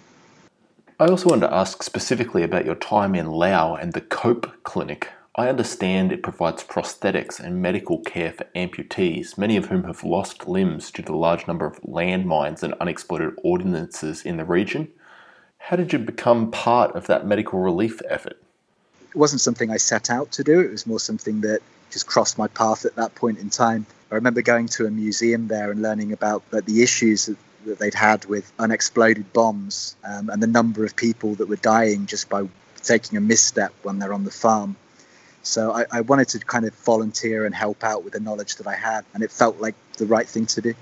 I 1.00 1.06
also 1.06 1.28
wanted 1.28 1.46
to 1.46 1.54
ask 1.54 1.84
specifically 1.84 2.42
about 2.42 2.64
your 2.64 2.74
time 2.74 3.14
in 3.14 3.30
Laos 3.30 3.78
and 3.80 3.92
the 3.92 4.00
COPE 4.00 4.64
clinic. 4.64 5.12
I 5.36 5.48
understand 5.48 6.10
it 6.10 6.24
provides 6.24 6.64
prosthetics 6.64 7.38
and 7.38 7.62
medical 7.62 8.00
care 8.00 8.32
for 8.32 8.46
amputees, 8.56 9.38
many 9.38 9.56
of 9.56 9.66
whom 9.66 9.84
have 9.84 10.02
lost 10.02 10.48
limbs 10.48 10.90
due 10.90 11.04
to 11.04 11.12
the 11.12 11.16
large 11.16 11.46
number 11.46 11.66
of 11.66 11.80
landmines 11.82 12.64
and 12.64 12.74
unexploded 12.80 13.34
ordnances 13.44 14.22
in 14.22 14.38
the 14.38 14.44
region. 14.44 14.88
How 15.58 15.76
did 15.76 15.92
you 15.92 16.00
become 16.00 16.50
part 16.50 16.96
of 16.96 17.06
that 17.06 17.24
medical 17.24 17.60
relief 17.60 18.02
effort? 18.08 18.42
It 19.10 19.16
wasn't 19.16 19.40
something 19.40 19.70
I 19.70 19.76
set 19.76 20.10
out 20.10 20.32
to 20.32 20.42
do, 20.42 20.58
it 20.58 20.72
was 20.72 20.84
more 20.84 20.98
something 20.98 21.42
that 21.42 21.60
just 21.92 22.08
crossed 22.08 22.38
my 22.38 22.48
path 22.48 22.84
at 22.84 22.96
that 22.96 23.14
point 23.14 23.38
in 23.38 23.50
time. 23.50 23.86
I 24.10 24.16
remember 24.16 24.42
going 24.42 24.66
to 24.70 24.86
a 24.86 24.90
museum 24.90 25.46
there 25.46 25.70
and 25.70 25.80
learning 25.80 26.10
about 26.12 26.42
the 26.50 26.82
issues 26.82 27.28
that 27.68 27.78
they'd 27.78 27.94
had 27.94 28.24
with 28.24 28.50
unexploded 28.58 29.32
bombs 29.32 29.96
um, 30.04 30.28
and 30.30 30.42
the 30.42 30.46
number 30.46 30.84
of 30.84 30.96
people 30.96 31.34
that 31.36 31.48
were 31.48 31.56
dying 31.56 32.06
just 32.06 32.28
by 32.28 32.46
taking 32.82 33.16
a 33.16 33.20
misstep 33.20 33.72
when 33.82 33.98
they're 33.98 34.12
on 34.12 34.24
the 34.24 34.30
farm. 34.30 34.76
So 35.42 35.72
I, 35.72 35.86
I 35.90 36.00
wanted 36.02 36.28
to 36.30 36.38
kind 36.40 36.66
of 36.66 36.74
volunteer 36.74 37.46
and 37.46 37.54
help 37.54 37.84
out 37.84 38.04
with 38.04 38.12
the 38.12 38.20
knowledge 38.20 38.56
that 38.56 38.66
I 38.66 38.74
had, 38.74 39.04
and 39.14 39.22
it 39.22 39.30
felt 39.30 39.60
like 39.60 39.74
the 39.96 40.06
right 40.06 40.28
thing 40.28 40.46
to 40.46 40.60
do. 40.60 40.74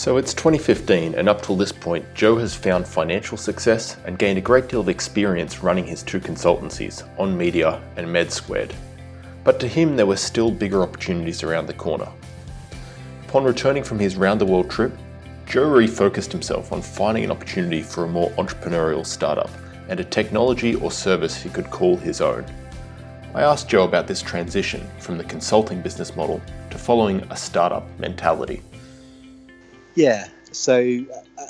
So 0.00 0.16
it's 0.16 0.32
2015, 0.32 1.14
and 1.14 1.28
up 1.28 1.42
till 1.42 1.56
this 1.56 1.72
point, 1.72 2.06
Joe 2.14 2.38
has 2.38 2.54
found 2.54 2.88
financial 2.88 3.36
success 3.36 3.98
and 4.06 4.18
gained 4.18 4.38
a 4.38 4.40
great 4.40 4.66
deal 4.66 4.80
of 4.80 4.88
experience 4.88 5.62
running 5.62 5.86
his 5.86 6.02
two 6.02 6.20
consultancies, 6.20 7.06
On 7.18 7.36
Media 7.36 7.82
and 7.98 8.10
Med 8.10 8.32
Squared. 8.32 8.72
But 9.44 9.60
to 9.60 9.68
him, 9.68 9.96
there 9.96 10.06
were 10.06 10.16
still 10.16 10.50
bigger 10.50 10.80
opportunities 10.82 11.42
around 11.42 11.66
the 11.66 11.74
corner. 11.74 12.08
Upon 13.28 13.44
returning 13.44 13.84
from 13.84 13.98
his 13.98 14.16
round 14.16 14.40
the 14.40 14.46
world 14.46 14.70
trip, 14.70 14.92
Joe 15.44 15.68
refocused 15.68 16.32
himself 16.32 16.72
on 16.72 16.80
finding 16.80 17.24
an 17.24 17.30
opportunity 17.30 17.82
for 17.82 18.04
a 18.04 18.08
more 18.08 18.30
entrepreneurial 18.38 19.04
startup 19.04 19.50
and 19.90 20.00
a 20.00 20.04
technology 20.04 20.76
or 20.76 20.90
service 20.90 21.36
he 21.36 21.50
could 21.50 21.70
call 21.70 21.98
his 21.98 22.22
own. 22.22 22.46
I 23.34 23.42
asked 23.42 23.68
Joe 23.68 23.84
about 23.84 24.06
this 24.06 24.22
transition 24.22 24.88
from 24.98 25.18
the 25.18 25.24
consulting 25.24 25.82
business 25.82 26.16
model 26.16 26.40
to 26.70 26.78
following 26.78 27.20
a 27.28 27.36
startup 27.36 27.86
mentality. 27.98 28.62
Yeah, 29.94 30.28
so 30.52 31.04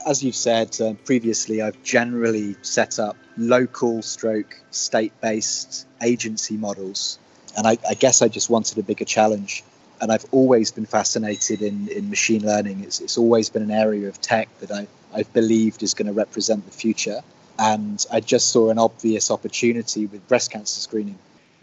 as 0.06 0.23
you've 0.23 0.37
said 0.37 0.80
uh, 0.80 0.94
previously, 1.04 1.62
I've 1.62 1.82
generally 1.82 2.56
set 2.62 2.99
up 2.99 3.16
local 3.37 4.02
stroke 4.02 4.61
state 4.70 5.12
based 5.20 5.87
agency 6.02 6.56
models. 6.56 7.18
And 7.56 7.66
I, 7.66 7.78
I, 7.88 7.94
guess 7.94 8.23
I 8.23 8.28
just 8.28 8.49
wanted 8.49 8.78
a 8.78 8.82
bigger 8.82 9.04
challenge. 9.04 9.64
And 10.00 10.11
I've 10.11 10.25
always 10.30 10.70
been 10.70 10.87
fascinated 10.87 11.61
in, 11.62 11.88
in 11.88 12.09
machine 12.09 12.44
learning. 12.44 12.85
It's, 12.85 13.00
it's 13.00 13.18
always 13.18 13.50
been 13.50 13.62
an 13.62 13.70
area 13.70 14.09
of 14.09 14.20
tech 14.20 14.49
that 14.61 14.70
I, 14.70 14.87
I've 15.12 15.32
believed 15.32 15.82
is 15.82 15.94
going 15.94 16.06
to 16.06 16.12
represent 16.12 16.64
the 16.64 16.73
future. 16.73 17.20
And 17.59 18.04
I 18.11 18.20
just 18.20 18.49
saw 18.49 18.70
an 18.70 18.78
obvious 18.78 19.30
opportunity 19.30 20.06
with 20.06 20.26
breast 20.28 20.50
cancer 20.50 20.80
screening. 20.80 21.18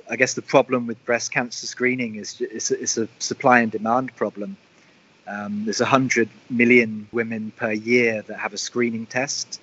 I 0.09 0.15
guess 0.15 0.35
the 0.35 0.41
problem 0.41 0.85
with 0.85 1.03
breast 1.05 1.31
cancer 1.31 1.65
screening 1.65 2.15
is 2.15 2.39
it's 2.39 2.71
it's 2.71 2.97
a 2.97 3.09
supply 3.19 3.59
and 3.59 3.71
demand 3.71 4.15
problem. 4.15 4.55
Um, 5.27 5.65
there's 5.65 5.79
100 5.79 6.29
million 6.49 7.07
women 7.11 7.51
per 7.55 7.71
year 7.71 8.21
that 8.23 8.39
have 8.39 8.53
a 8.53 8.57
screening 8.57 9.05
test 9.05 9.59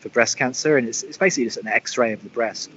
for 0.00 0.08
breast 0.08 0.36
cancer, 0.36 0.76
and 0.76 0.88
it's, 0.88 1.02
it's 1.02 1.18
basically 1.18 1.44
just 1.44 1.56
an 1.58 1.66
x 1.66 1.98
ray 1.98 2.12
of 2.12 2.22
the 2.22 2.28
breast. 2.28 2.70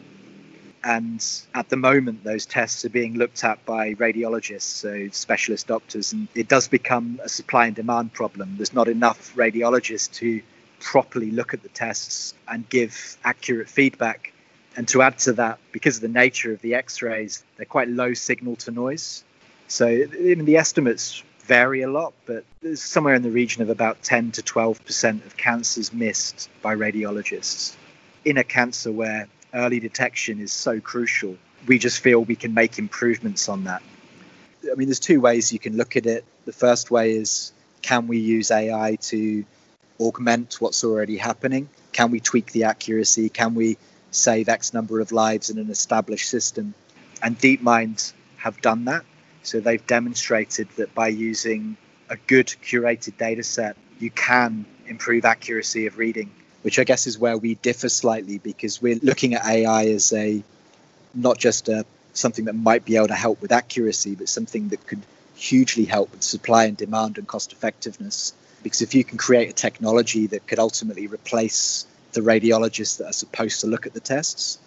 And 0.84 1.24
at 1.54 1.70
the 1.70 1.76
moment, 1.78 2.24
those 2.24 2.48
tests 2.48 2.84
are 2.86 2.90
being 2.90 3.16
looked 3.16 3.44
at 3.44 3.64
by 3.66 3.94
radiologists, 3.94 4.62
so 4.62 5.10
specialist 5.10 5.68
doctors, 5.68 6.14
and 6.14 6.28
it 6.34 6.48
does 6.48 6.68
become 6.68 7.20
a 7.24 7.30
supply 7.30 7.68
and 7.68 7.76
demand 7.76 8.14
problem. 8.14 8.56
There's 8.58 8.74
not 8.74 8.88
enough 8.88 9.36
radiologists 9.36 10.12
to 10.14 10.42
properly 10.80 11.30
look 11.30 11.54
at 11.54 11.62
the 11.62 11.70
tests 11.70 12.34
and 12.48 12.68
give 12.68 13.18
accurate 13.24 13.70
feedback 13.70 14.34
and 14.76 14.88
to 14.90 15.02
add 15.02 15.20
to 15.20 15.34
that, 15.34 15.60
because 15.72 15.98
of 15.98 16.02
the 16.02 16.08
nature 16.08 16.54
of 16.54 16.62
the 16.62 16.76
x 16.76 17.02
rays, 17.02 17.44
they're 17.58 17.66
quite 17.66 17.90
low 17.90 18.14
signal 18.14 18.56
to 18.58 18.72
noise. 18.72 19.24
So 19.68 19.88
even 19.88 20.46
the 20.46 20.58
estimates 20.58 21.24
vary 21.44 21.82
a 21.82 21.90
lot, 21.90 22.14
but 22.26 22.44
there's 22.62 22.82
somewhere 22.82 23.16
in 23.16 23.22
the 23.22 23.32
region 23.32 23.62
of 23.62 23.70
about 23.70 24.02
10 24.04 24.32
to 24.34 24.42
12% 24.42 25.26
of 25.26 25.38
cancers 25.38 25.94
missed 25.94 26.50
by 26.62 26.76
radiologists. 26.76 27.76
In 28.24 28.38
a 28.38 28.44
cancer 28.44 28.92
where 28.92 29.28
early 29.54 29.80
detection 29.80 30.40
is 30.40 30.54
so 30.54 30.80
crucial, 30.80 31.38
we 31.68 31.80
just 31.80 32.00
feel 32.00 32.24
we 32.24 32.36
can 32.36 32.54
make 32.54 32.80
improvements 32.80 33.50
on 33.50 33.66
that. 33.66 33.82
I 34.72 34.76
mean, 34.76 34.88
there's 34.88 35.00
two 35.00 35.20
ways 35.20 35.52
you 35.52 35.60
can 35.60 35.78
look 35.78 35.96
at 35.96 36.06
it. 36.06 36.24
The 36.46 36.54
first 36.54 36.92
way 36.92 37.14
is 37.14 37.52
can 37.82 38.08
we 38.08 38.20
use 38.20 38.52
AI 38.52 38.98
to 39.02 39.44
augment 40.00 40.62
what's 40.62 40.84
already 40.84 41.18
happening? 41.18 41.70
Can 41.94 42.12
we 42.12 42.20
tweak 42.20 42.52
the 42.52 42.66
accuracy? 42.66 43.30
Can 43.30 43.56
we 43.56 43.78
save 44.12 44.50
X 44.50 44.74
number 44.74 45.00
of 45.00 45.12
lives 45.12 45.50
in 45.50 45.58
an 45.58 45.72
established 45.72 46.30
system. 46.30 46.74
And 47.24 47.38
DeepMind 47.40 48.14
have 48.38 48.62
done 48.62 48.86
that. 48.86 49.04
So 49.44 49.60
they've 49.60 49.86
demonstrated 49.86 50.70
that 50.78 50.94
by 50.94 51.08
using 51.08 51.78
a 52.10 52.18
good 52.18 52.48
curated 52.48 53.18
data 53.18 53.44
set, 53.44 53.76
you 54.00 54.12
can 54.12 54.66
improve 54.88 55.26
accuracy 55.26 55.88
of 55.88 55.98
reading, 55.98 56.32
which 56.62 56.80
I 56.80 56.84
guess 56.84 57.08
is 57.08 57.18
where 57.18 57.38
we 57.38 57.56
differ 57.56 57.90
slightly 57.90 58.38
because 58.38 58.82
we're 58.82 59.00
looking 59.02 59.34
at 59.34 59.46
AI 59.46 59.86
as 59.88 60.14
a 60.14 60.44
not 61.14 61.38
just 61.38 61.70
a 61.70 61.86
something 62.14 62.46
that 62.46 62.54
might 62.54 62.84
be 62.84 62.98
able 62.98 63.08
to 63.08 63.16
help 63.16 63.42
with 63.42 63.52
accuracy, 63.52 64.16
but 64.16 64.28
something 64.28 64.70
that 64.70 64.86
could 64.86 65.02
hugely 65.36 65.86
help 65.86 66.12
with 66.12 66.22
supply 66.22 66.66
and 66.66 66.78
demand 66.78 67.18
and 67.18 67.28
cost 67.28 67.54
effectiveness. 67.54 68.34
Because 68.64 68.82
if 68.82 68.94
you 68.94 69.04
can 69.04 69.18
create 69.18 69.50
a 69.50 69.54
technology 69.54 70.28
that 70.28 70.46
could 70.46 70.60
ultimately 70.60 71.08
replace 71.08 71.86
the 72.14 72.22
radiologists 72.22 72.98
that 72.98 73.08
are 73.08 73.14
supposed 73.14 73.62
to 73.62 73.68
look 73.68 73.86
at 73.86 73.94
the 73.94 74.00
tests. 74.00 74.60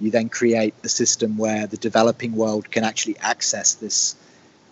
You 0.00 0.10
then 0.10 0.28
create 0.28 0.74
a 0.84 0.88
system 0.88 1.38
where 1.38 1.66
the 1.66 1.76
developing 1.76 2.34
world 2.34 2.70
can 2.70 2.84
actually 2.84 3.16
access 3.18 3.74
this 3.74 4.16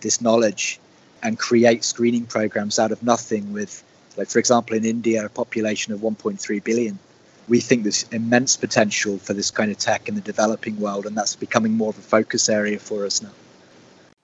this 0.01 0.21
knowledge 0.21 0.79
and 1.23 1.39
create 1.39 1.83
screening 1.83 2.25
programs 2.25 2.77
out 2.77 2.91
of 2.91 3.01
nothing 3.01 3.53
with 3.53 3.83
like 4.17 4.29
for 4.29 4.39
example 4.39 4.75
in 4.75 4.85
India 4.85 5.25
a 5.25 5.29
population 5.29 5.93
of 5.93 6.01
1.3 6.01 6.63
billion 6.63 6.99
we 7.47 7.59
think 7.59 7.83
there's 7.83 8.03
immense 8.11 8.57
potential 8.57 9.17
for 9.17 9.33
this 9.33 9.51
kind 9.51 9.71
of 9.71 9.77
tech 9.77 10.07
in 10.09 10.15
the 10.15 10.21
developing 10.21 10.79
world 10.79 11.05
and 11.05 11.17
that's 11.17 11.35
becoming 11.35 11.73
more 11.73 11.89
of 11.89 11.97
a 11.97 12.01
focus 12.01 12.49
area 12.49 12.79
for 12.79 13.05
us 13.05 13.21
now 13.21 13.31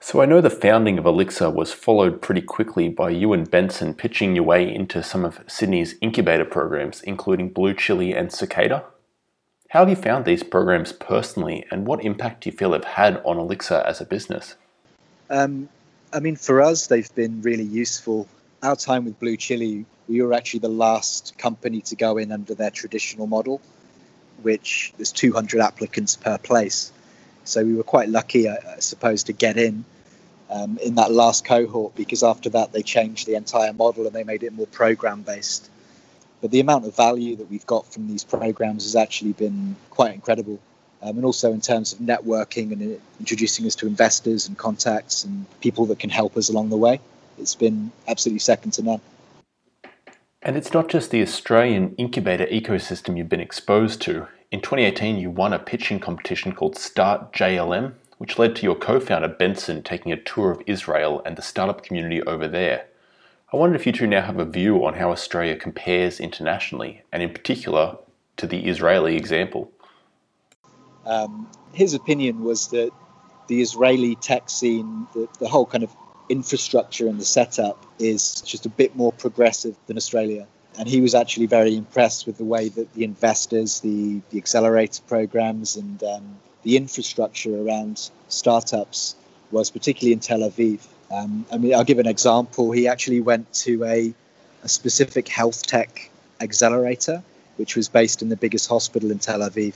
so 0.04 0.20
I 0.20 0.26
know 0.26 0.40
the 0.40 0.50
founding 0.50 0.98
of 0.98 1.06
Elixir 1.06 1.48
was 1.48 1.72
followed 1.72 2.20
pretty 2.20 2.40
quickly 2.40 2.88
by 2.88 3.10
you 3.10 3.32
and 3.32 3.48
Benson 3.48 3.94
pitching 3.94 4.34
your 4.34 4.42
way 4.44 4.62
into 4.74 5.00
some 5.00 5.24
of 5.24 5.38
Sydney's 5.46 5.94
incubator 6.00 6.44
programs, 6.44 7.02
including 7.02 7.54
BlueChilli 7.54 8.12
and 8.18 8.32
Cicada. 8.32 8.84
How 9.72 9.78
have 9.78 9.88
you 9.88 9.96
found 9.96 10.26
these 10.26 10.42
programs 10.42 10.92
personally, 10.92 11.64
and 11.70 11.86
what 11.86 12.04
impact 12.04 12.44
do 12.44 12.50
you 12.50 12.54
feel 12.54 12.72
they've 12.72 12.84
had 12.84 13.22
on 13.24 13.38
Elixir 13.38 13.82
as 13.86 14.02
a 14.02 14.04
business? 14.04 14.54
Um, 15.30 15.70
I 16.12 16.20
mean, 16.20 16.36
for 16.36 16.60
us, 16.60 16.88
they've 16.88 17.14
been 17.14 17.40
really 17.40 17.64
useful. 17.64 18.28
Our 18.62 18.76
time 18.76 19.06
with 19.06 19.18
BlueChilli, 19.18 19.86
we 20.10 20.20
were 20.20 20.34
actually 20.34 20.60
the 20.60 20.68
last 20.68 21.38
company 21.38 21.80
to 21.80 21.96
go 21.96 22.18
in 22.18 22.32
under 22.32 22.54
their 22.54 22.70
traditional 22.70 23.26
model, 23.26 23.62
which 24.42 24.92
there's 24.98 25.10
200 25.10 25.62
applicants 25.62 26.16
per 26.16 26.36
place. 26.36 26.92
So 27.44 27.64
we 27.64 27.72
were 27.72 27.82
quite 27.82 28.10
lucky, 28.10 28.50
I, 28.50 28.80
suppose, 28.80 29.22
to 29.22 29.32
get 29.32 29.56
in 29.56 29.86
um, 30.50 30.76
in 30.82 30.96
that 30.96 31.10
last 31.10 31.46
cohort 31.46 31.94
because 31.94 32.22
after 32.22 32.50
that 32.50 32.72
they 32.72 32.82
changed 32.82 33.26
the 33.26 33.36
entire 33.36 33.72
model 33.72 34.06
and 34.06 34.14
they 34.14 34.22
made 34.22 34.42
it 34.42 34.52
more 34.52 34.66
program 34.66 35.22
based. 35.22 35.70
But 36.42 36.50
the 36.50 36.60
amount 36.60 36.84
of 36.86 36.94
value 36.94 37.36
that 37.36 37.48
we've 37.48 37.64
got 37.64 37.90
from 37.90 38.08
these 38.08 38.24
programs 38.24 38.82
has 38.82 38.96
actually 38.96 39.32
been 39.32 39.76
quite 39.90 40.12
incredible. 40.12 40.58
Um, 41.00 41.16
and 41.16 41.24
also 41.24 41.52
in 41.52 41.60
terms 41.60 41.92
of 41.92 42.00
networking 42.00 42.72
and 42.72 43.00
introducing 43.18 43.66
us 43.66 43.76
to 43.76 43.86
investors 43.86 44.48
and 44.48 44.58
contacts 44.58 45.24
and 45.24 45.46
people 45.60 45.86
that 45.86 45.98
can 45.98 46.10
help 46.10 46.36
us 46.36 46.48
along 46.48 46.68
the 46.70 46.76
way. 46.76 47.00
It's 47.38 47.54
been 47.54 47.92
absolutely 48.06 48.40
second 48.40 48.72
to 48.72 48.82
none. 48.82 49.00
And 50.42 50.56
it's 50.56 50.72
not 50.72 50.88
just 50.88 51.12
the 51.12 51.22
Australian 51.22 51.94
incubator 51.96 52.46
ecosystem 52.46 53.16
you've 53.16 53.28
been 53.28 53.40
exposed 53.40 54.02
to. 54.02 54.26
In 54.50 54.60
2018, 54.60 55.18
you 55.18 55.30
won 55.30 55.52
a 55.52 55.58
pitching 55.58 56.00
competition 56.00 56.52
called 56.52 56.76
Start 56.76 57.32
JLM, 57.32 57.94
which 58.18 58.38
led 58.38 58.56
to 58.56 58.62
your 58.64 58.74
co 58.74 58.98
founder 58.98 59.28
Benson 59.28 59.82
taking 59.82 60.12
a 60.12 60.20
tour 60.20 60.50
of 60.50 60.62
Israel 60.66 61.22
and 61.24 61.36
the 61.36 61.42
startup 61.42 61.84
community 61.84 62.22
over 62.24 62.48
there. 62.48 62.86
I 63.52 63.56
wondered 63.56 63.80
if 63.80 63.86
you 63.86 63.92
two 63.92 64.06
now 64.06 64.22
have 64.22 64.38
a 64.38 64.44
view 64.44 64.84
on 64.86 64.94
how 64.94 65.10
Australia 65.10 65.56
compares 65.56 66.20
internationally, 66.20 67.02
and 67.12 67.22
in 67.22 67.32
particular 67.32 67.98
to 68.38 68.46
the 68.46 68.66
Israeli 68.66 69.16
example. 69.16 69.70
Um, 71.04 71.50
his 71.72 71.92
opinion 71.94 72.44
was 72.44 72.68
that 72.68 72.90
the 73.48 73.60
Israeli 73.60 74.14
tech 74.16 74.48
scene, 74.48 75.06
the, 75.14 75.28
the 75.38 75.48
whole 75.48 75.66
kind 75.66 75.84
of 75.84 75.94
infrastructure 76.28 77.08
and 77.08 77.20
the 77.20 77.24
setup 77.24 77.84
is 77.98 78.40
just 78.40 78.64
a 78.64 78.68
bit 78.70 78.96
more 78.96 79.12
progressive 79.12 79.76
than 79.86 79.96
Australia 79.96 80.46
and 80.78 80.88
he 80.88 81.00
was 81.00 81.14
actually 81.14 81.46
very 81.46 81.76
impressed 81.76 82.26
with 82.26 82.38
the 82.38 82.44
way 82.44 82.68
that 82.70 82.92
the 82.94 83.04
investors, 83.04 83.80
the, 83.80 84.20
the 84.30 84.38
accelerator 84.38 85.02
programs, 85.06 85.76
and 85.76 86.02
um, 86.02 86.36
the 86.62 86.76
infrastructure 86.76 87.54
around 87.62 88.10
startups 88.28 89.14
was, 89.50 89.70
particularly 89.70 90.12
in 90.12 90.20
Tel 90.20 90.40
Aviv. 90.40 90.80
Um, 91.12 91.46
I 91.52 91.58
mean, 91.58 91.74
I'll 91.74 91.84
give 91.84 91.98
an 91.98 92.06
example. 92.06 92.72
He 92.72 92.88
actually 92.88 93.20
went 93.20 93.52
to 93.54 93.84
a, 93.84 94.14
a 94.62 94.68
specific 94.68 95.28
health 95.28 95.66
tech 95.66 96.10
accelerator, 96.40 97.22
which 97.56 97.76
was 97.76 97.88
based 97.88 98.22
in 98.22 98.28
the 98.28 98.36
biggest 98.36 98.68
hospital 98.68 99.10
in 99.10 99.18
Tel 99.18 99.40
Aviv, 99.40 99.74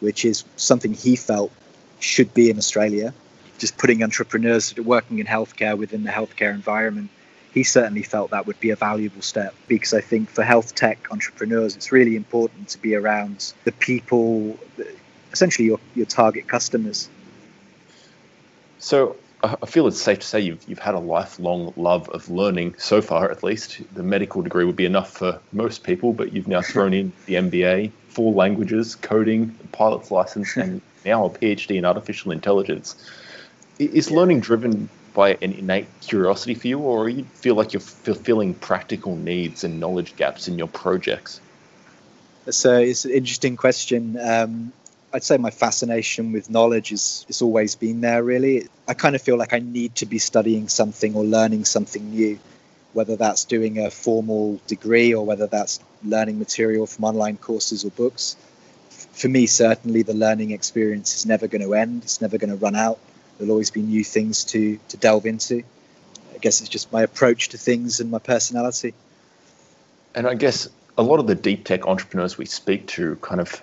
which 0.00 0.24
is 0.24 0.44
something 0.56 0.94
he 0.94 1.16
felt 1.16 1.52
should 2.00 2.32
be 2.32 2.50
in 2.50 2.58
Australia. 2.58 3.12
Just 3.58 3.76
putting 3.76 4.02
entrepreneurs 4.02 4.70
that 4.70 4.78
are 4.78 4.82
working 4.82 5.18
in 5.18 5.26
healthcare 5.26 5.76
within 5.76 6.02
the 6.02 6.10
healthcare 6.10 6.52
environment 6.52 7.10
he 7.54 7.62
certainly 7.62 8.02
felt 8.02 8.32
that 8.32 8.48
would 8.48 8.58
be 8.58 8.70
a 8.70 8.76
valuable 8.76 9.22
step 9.22 9.54
because 9.68 9.94
I 9.94 10.00
think 10.00 10.28
for 10.28 10.42
health 10.42 10.74
tech 10.74 11.06
entrepreneurs, 11.12 11.76
it's 11.76 11.92
really 11.92 12.16
important 12.16 12.70
to 12.70 12.78
be 12.78 12.96
around 12.96 13.54
the 13.62 13.70
people, 13.70 14.58
essentially 15.32 15.66
your, 15.66 15.78
your 15.94 16.06
target 16.06 16.48
customers. 16.48 17.08
So 18.80 19.16
I 19.44 19.66
feel 19.66 19.86
it's 19.86 20.00
safe 20.00 20.20
to 20.20 20.26
say 20.26 20.40
you've, 20.40 20.66
you've 20.68 20.78
had 20.78 20.94
a 20.94 20.98
lifelong 20.98 21.72
love 21.76 22.08
of 22.10 22.28
learning 22.30 22.76
so 22.78 23.02
far, 23.02 23.30
at 23.30 23.42
least. 23.42 23.80
The 23.94 24.02
medical 24.02 24.42
degree 24.42 24.64
would 24.64 24.76
be 24.76 24.86
enough 24.86 25.10
for 25.10 25.40
most 25.52 25.82
people, 25.82 26.12
but 26.12 26.32
you've 26.32 26.48
now 26.48 26.62
thrown 26.62 26.94
in 26.94 27.12
the 27.26 27.34
MBA, 27.34 27.90
four 28.08 28.32
languages, 28.32 28.94
coding, 28.94 29.54
pilot's 29.72 30.10
license, 30.10 30.56
and 30.56 30.80
now 31.04 31.26
a 31.26 31.30
PhD 31.30 31.76
in 31.76 31.84
artificial 31.84 32.32
intelligence. 32.32 32.96
Is 33.78 34.10
learning 34.10 34.40
driven 34.40 34.88
by 35.14 35.36
an 35.42 35.52
innate 35.52 35.88
curiosity 36.00 36.54
for 36.54 36.68
you, 36.68 36.78
or 36.78 37.08
you 37.08 37.24
feel 37.24 37.54
like 37.54 37.72
you're 37.72 37.80
fulfilling 37.80 38.54
practical 38.54 39.16
needs 39.16 39.64
and 39.64 39.80
knowledge 39.80 40.16
gaps 40.16 40.48
in 40.48 40.58
your 40.58 40.68
projects? 40.68 41.40
So 42.50 42.78
it's 42.78 43.04
an 43.04 43.10
interesting 43.10 43.56
question. 43.56 44.18
Um, 44.20 44.72
I'd 45.14 45.22
say 45.22 45.36
my 45.36 45.50
fascination 45.50 46.32
with 46.32 46.50
knowledge 46.50 46.90
is 46.90 47.24
has 47.28 47.40
always 47.40 47.76
been 47.76 48.00
there. 48.00 48.20
Really, 48.24 48.66
I 48.88 48.94
kind 48.94 49.14
of 49.14 49.22
feel 49.22 49.36
like 49.36 49.52
I 49.52 49.60
need 49.60 49.94
to 49.96 50.06
be 50.06 50.18
studying 50.18 50.66
something 50.66 51.14
or 51.14 51.24
learning 51.24 51.66
something 51.66 52.10
new, 52.10 52.40
whether 52.94 53.14
that's 53.14 53.44
doing 53.44 53.78
a 53.78 53.92
formal 53.92 54.60
degree 54.66 55.14
or 55.14 55.24
whether 55.24 55.46
that's 55.46 55.78
learning 56.02 56.40
material 56.40 56.88
from 56.88 57.04
online 57.04 57.36
courses 57.36 57.84
or 57.84 57.90
books. 57.90 58.34
For 59.12 59.28
me, 59.28 59.46
certainly 59.46 60.02
the 60.02 60.14
learning 60.14 60.50
experience 60.50 61.14
is 61.14 61.26
never 61.26 61.46
going 61.46 61.62
to 61.62 61.74
end. 61.74 62.02
It's 62.02 62.20
never 62.20 62.36
going 62.36 62.50
to 62.50 62.56
run 62.56 62.74
out. 62.74 62.98
There'll 63.38 63.52
always 63.52 63.70
be 63.70 63.82
new 63.82 64.02
things 64.02 64.42
to 64.46 64.80
to 64.88 64.96
delve 64.96 65.26
into. 65.26 65.62
I 66.34 66.38
guess 66.38 66.60
it's 66.60 66.68
just 66.68 66.92
my 66.92 67.02
approach 67.02 67.50
to 67.50 67.56
things 67.56 68.00
and 68.00 68.10
my 68.10 68.18
personality. 68.18 68.94
And 70.16 70.26
I 70.26 70.34
guess 70.34 70.68
a 70.98 71.04
lot 71.04 71.20
of 71.20 71.28
the 71.28 71.36
deep 71.36 71.64
tech 71.64 71.86
entrepreneurs 71.86 72.36
we 72.36 72.46
speak 72.46 72.88
to 72.88 73.14
kind 73.16 73.40
of 73.40 73.62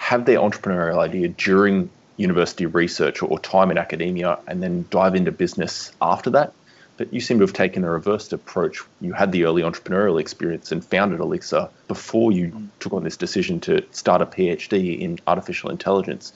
have 0.00 0.24
their 0.24 0.38
entrepreneurial 0.38 0.98
idea 0.98 1.28
during 1.28 1.90
university 2.16 2.64
research 2.64 3.22
or 3.22 3.38
time 3.38 3.70
in 3.70 3.76
academia 3.76 4.38
and 4.48 4.62
then 4.62 4.86
dive 4.88 5.14
into 5.14 5.30
business 5.30 5.92
after 6.00 6.30
that. 6.30 6.54
But 6.96 7.12
you 7.12 7.20
seem 7.20 7.38
to 7.38 7.44
have 7.44 7.52
taken 7.52 7.84
a 7.84 7.90
reversed 7.90 8.32
approach. 8.32 8.80
You 9.02 9.12
had 9.12 9.30
the 9.30 9.44
early 9.44 9.62
entrepreneurial 9.62 10.18
experience 10.18 10.72
and 10.72 10.82
founded 10.82 11.20
Elixir 11.20 11.68
before 11.86 12.32
you 12.32 12.48
mm. 12.48 12.68
took 12.80 12.94
on 12.94 13.04
this 13.04 13.18
decision 13.18 13.60
to 13.60 13.84
start 13.92 14.22
a 14.22 14.26
PhD 14.26 14.98
in 14.98 15.18
artificial 15.26 15.70
intelligence. 15.70 16.32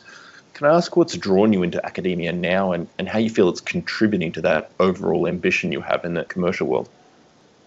Can 0.53 0.67
I 0.67 0.75
ask 0.75 0.95
what's 0.95 1.17
drawn 1.17 1.55
you 1.55 1.63
into 1.63 1.85
academia 1.85 2.33
now 2.33 2.73
and, 2.73 2.87
and 2.99 3.09
how 3.09 3.19
you 3.19 3.31
feel 3.31 3.49
it's 3.49 3.63
contributing 3.63 4.33
to 4.33 4.43
that 4.43 4.71
overall 4.79 5.27
ambition 5.27 5.73
you 5.73 5.81
have 5.81 6.05
in 6.05 6.13
the 6.13 6.25
commercial 6.25 6.67
world? 6.67 6.89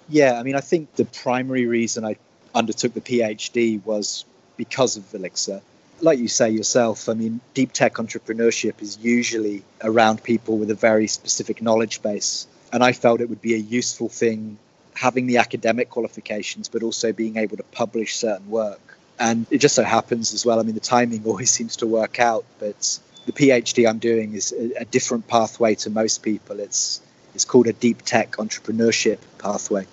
Yeah, 0.09 0.39
I 0.39 0.43
mean, 0.43 0.55
I 0.55 0.61
think 0.61 0.95
the 0.95 1.05
primary 1.05 1.65
reason 1.65 2.05
I 2.05 2.17
undertook 2.53 2.93
the 2.93 3.01
PhD 3.01 3.83
was 3.83 4.25
because 4.57 4.97
of 4.97 5.13
Elixir. 5.13 5.61
Like 5.99 6.19
you 6.19 6.27
say 6.27 6.49
yourself, 6.49 7.09
I 7.09 7.13
mean, 7.13 7.41
deep 7.53 7.71
tech 7.71 7.95
entrepreneurship 7.95 8.81
is 8.81 8.97
usually 8.99 9.63
around 9.81 10.23
people 10.23 10.57
with 10.57 10.69
a 10.69 10.75
very 10.75 11.07
specific 11.07 11.61
knowledge 11.61 12.01
base. 12.01 12.47
And 12.71 12.83
I 12.83 12.91
felt 12.91 13.21
it 13.21 13.29
would 13.29 13.41
be 13.41 13.55
a 13.55 13.57
useful 13.57 14.09
thing 14.09 14.59
having 14.93 15.27
the 15.27 15.37
academic 15.37 15.89
qualifications, 15.89 16.69
but 16.69 16.83
also 16.83 17.13
being 17.13 17.37
able 17.37 17.57
to 17.57 17.63
publish 17.63 18.15
certain 18.15 18.49
work. 18.49 18.97
And 19.19 19.45
it 19.49 19.59
just 19.59 19.75
so 19.75 19.83
happens 19.83 20.33
as 20.33 20.45
well, 20.45 20.59
I 20.59 20.63
mean, 20.63 20.75
the 20.75 20.81
timing 20.81 21.23
always 21.25 21.51
seems 21.51 21.77
to 21.77 21.87
work 21.87 22.19
out, 22.19 22.45
but 22.59 22.99
the 23.25 23.31
PhD 23.31 23.87
I'm 23.87 23.99
doing 23.99 24.33
is 24.33 24.51
a, 24.51 24.85
different 24.85 25.27
pathway 25.27 25.75
to 25.75 25.89
most 25.89 26.23
people. 26.23 26.59
It's, 26.59 27.01
it's 27.35 27.45
called 27.45 27.67
a 27.67 27.73
deep 27.73 28.03
tech 28.03 28.33
entrepreneurship 28.33 29.19
pathway, 29.37 29.85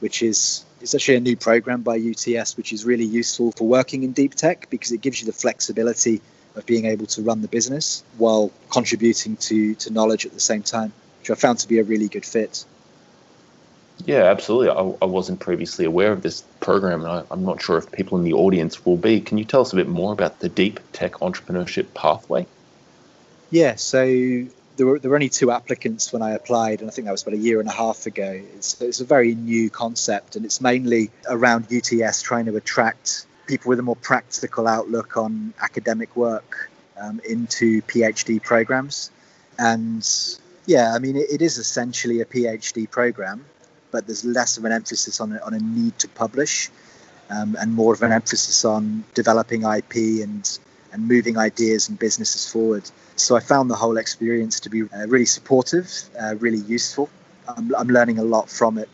which 0.00 0.22
is 0.22 0.65
it's 0.86 0.94
actually 0.94 1.16
a 1.16 1.20
new 1.20 1.36
program 1.36 1.82
by 1.82 1.96
UTS, 1.96 2.56
which 2.56 2.72
is 2.72 2.84
really 2.84 3.04
useful 3.04 3.50
for 3.50 3.66
working 3.66 4.04
in 4.04 4.12
deep 4.12 4.36
tech 4.36 4.70
because 4.70 4.92
it 4.92 5.00
gives 5.00 5.20
you 5.20 5.26
the 5.26 5.32
flexibility 5.32 6.22
of 6.54 6.64
being 6.64 6.84
able 6.84 7.06
to 7.06 7.22
run 7.22 7.42
the 7.42 7.48
business 7.48 8.04
while 8.18 8.52
contributing 8.70 9.36
to, 9.36 9.74
to 9.74 9.92
knowledge 9.92 10.26
at 10.26 10.32
the 10.32 10.38
same 10.38 10.62
time, 10.62 10.92
which 11.18 11.28
I 11.28 11.34
found 11.34 11.58
to 11.58 11.66
be 11.66 11.80
a 11.80 11.82
really 11.82 12.06
good 12.06 12.24
fit. 12.24 12.64
Yeah, 14.04 14.22
absolutely. 14.26 14.68
I, 14.68 14.94
I 15.02 15.06
wasn't 15.06 15.40
previously 15.40 15.86
aware 15.86 16.12
of 16.12 16.22
this 16.22 16.42
program, 16.60 17.00
and 17.00 17.10
I, 17.10 17.24
I'm 17.32 17.44
not 17.44 17.60
sure 17.60 17.78
if 17.78 17.90
people 17.90 18.16
in 18.18 18.22
the 18.22 18.34
audience 18.34 18.86
will 18.86 18.96
be. 18.96 19.20
Can 19.20 19.38
you 19.38 19.44
tell 19.44 19.62
us 19.62 19.72
a 19.72 19.76
bit 19.76 19.88
more 19.88 20.12
about 20.12 20.38
the 20.38 20.48
Deep 20.48 20.78
Tech 20.92 21.14
Entrepreneurship 21.14 21.94
Pathway? 21.94 22.46
Yeah, 23.50 23.74
so 23.74 24.46
there 24.76 24.86
were, 24.86 24.98
there 24.98 25.10
were 25.10 25.16
only 25.16 25.28
two 25.28 25.50
applicants 25.50 26.12
when 26.12 26.22
I 26.22 26.32
applied, 26.32 26.80
and 26.80 26.90
I 26.90 26.92
think 26.92 27.06
that 27.06 27.12
was 27.12 27.22
about 27.22 27.34
a 27.34 27.38
year 27.38 27.60
and 27.60 27.68
a 27.68 27.72
half 27.72 28.06
ago. 28.06 28.40
It's, 28.56 28.80
it's 28.80 29.00
a 29.00 29.04
very 29.04 29.34
new 29.34 29.70
concept, 29.70 30.36
and 30.36 30.44
it's 30.44 30.60
mainly 30.60 31.10
around 31.28 31.66
UTS 31.72 32.22
trying 32.22 32.46
to 32.46 32.56
attract 32.56 33.26
people 33.46 33.70
with 33.70 33.78
a 33.78 33.82
more 33.82 33.96
practical 33.96 34.66
outlook 34.66 35.16
on 35.16 35.54
academic 35.60 36.14
work 36.16 36.70
um, 37.00 37.20
into 37.28 37.82
PhD 37.82 38.42
programs. 38.42 39.10
And 39.58 40.06
yeah, 40.66 40.92
I 40.94 40.98
mean, 40.98 41.16
it, 41.16 41.30
it 41.30 41.42
is 41.42 41.58
essentially 41.58 42.20
a 42.20 42.24
PhD 42.24 42.90
program, 42.90 43.44
but 43.90 44.06
there's 44.06 44.24
less 44.24 44.58
of 44.58 44.64
an 44.64 44.72
emphasis 44.72 45.20
on 45.20 45.32
a, 45.32 45.38
on 45.38 45.54
a 45.54 45.58
need 45.58 45.98
to 46.00 46.08
publish 46.08 46.70
um, 47.30 47.56
and 47.58 47.72
more 47.72 47.94
of 47.94 48.02
an 48.02 48.12
emphasis 48.12 48.64
on 48.64 49.04
developing 49.14 49.62
IP 49.62 50.22
and, 50.22 50.58
and 50.92 51.08
moving 51.08 51.36
ideas 51.38 51.88
and 51.88 51.98
businesses 51.98 52.50
forward. 52.50 52.90
So 53.16 53.36
I 53.36 53.40
found 53.40 53.70
the 53.70 53.74
whole 53.74 53.96
experience 53.96 54.60
to 54.60 54.70
be 54.70 54.82
uh, 54.82 55.06
really 55.06 55.26
supportive, 55.26 55.90
uh, 56.20 56.36
really 56.36 56.58
useful. 56.58 57.08
I'm, 57.48 57.74
I'm 57.74 57.88
learning 57.88 58.18
a 58.18 58.24
lot 58.24 58.48
from 58.48 58.78
it. 58.78 58.88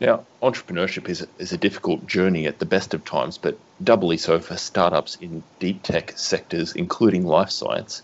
Now, 0.00 0.26
entrepreneurship 0.42 1.08
is 1.08 1.22
a, 1.22 1.28
is 1.38 1.52
a 1.52 1.58
difficult 1.58 2.06
journey 2.06 2.46
at 2.46 2.58
the 2.58 2.66
best 2.66 2.92
of 2.92 3.04
times, 3.04 3.38
but 3.38 3.58
doubly 3.82 4.18
so 4.18 4.38
for 4.40 4.56
startups 4.56 5.16
in 5.16 5.42
deep 5.58 5.82
tech 5.82 6.12
sectors, 6.18 6.74
including 6.74 7.24
life 7.24 7.50
science. 7.50 8.02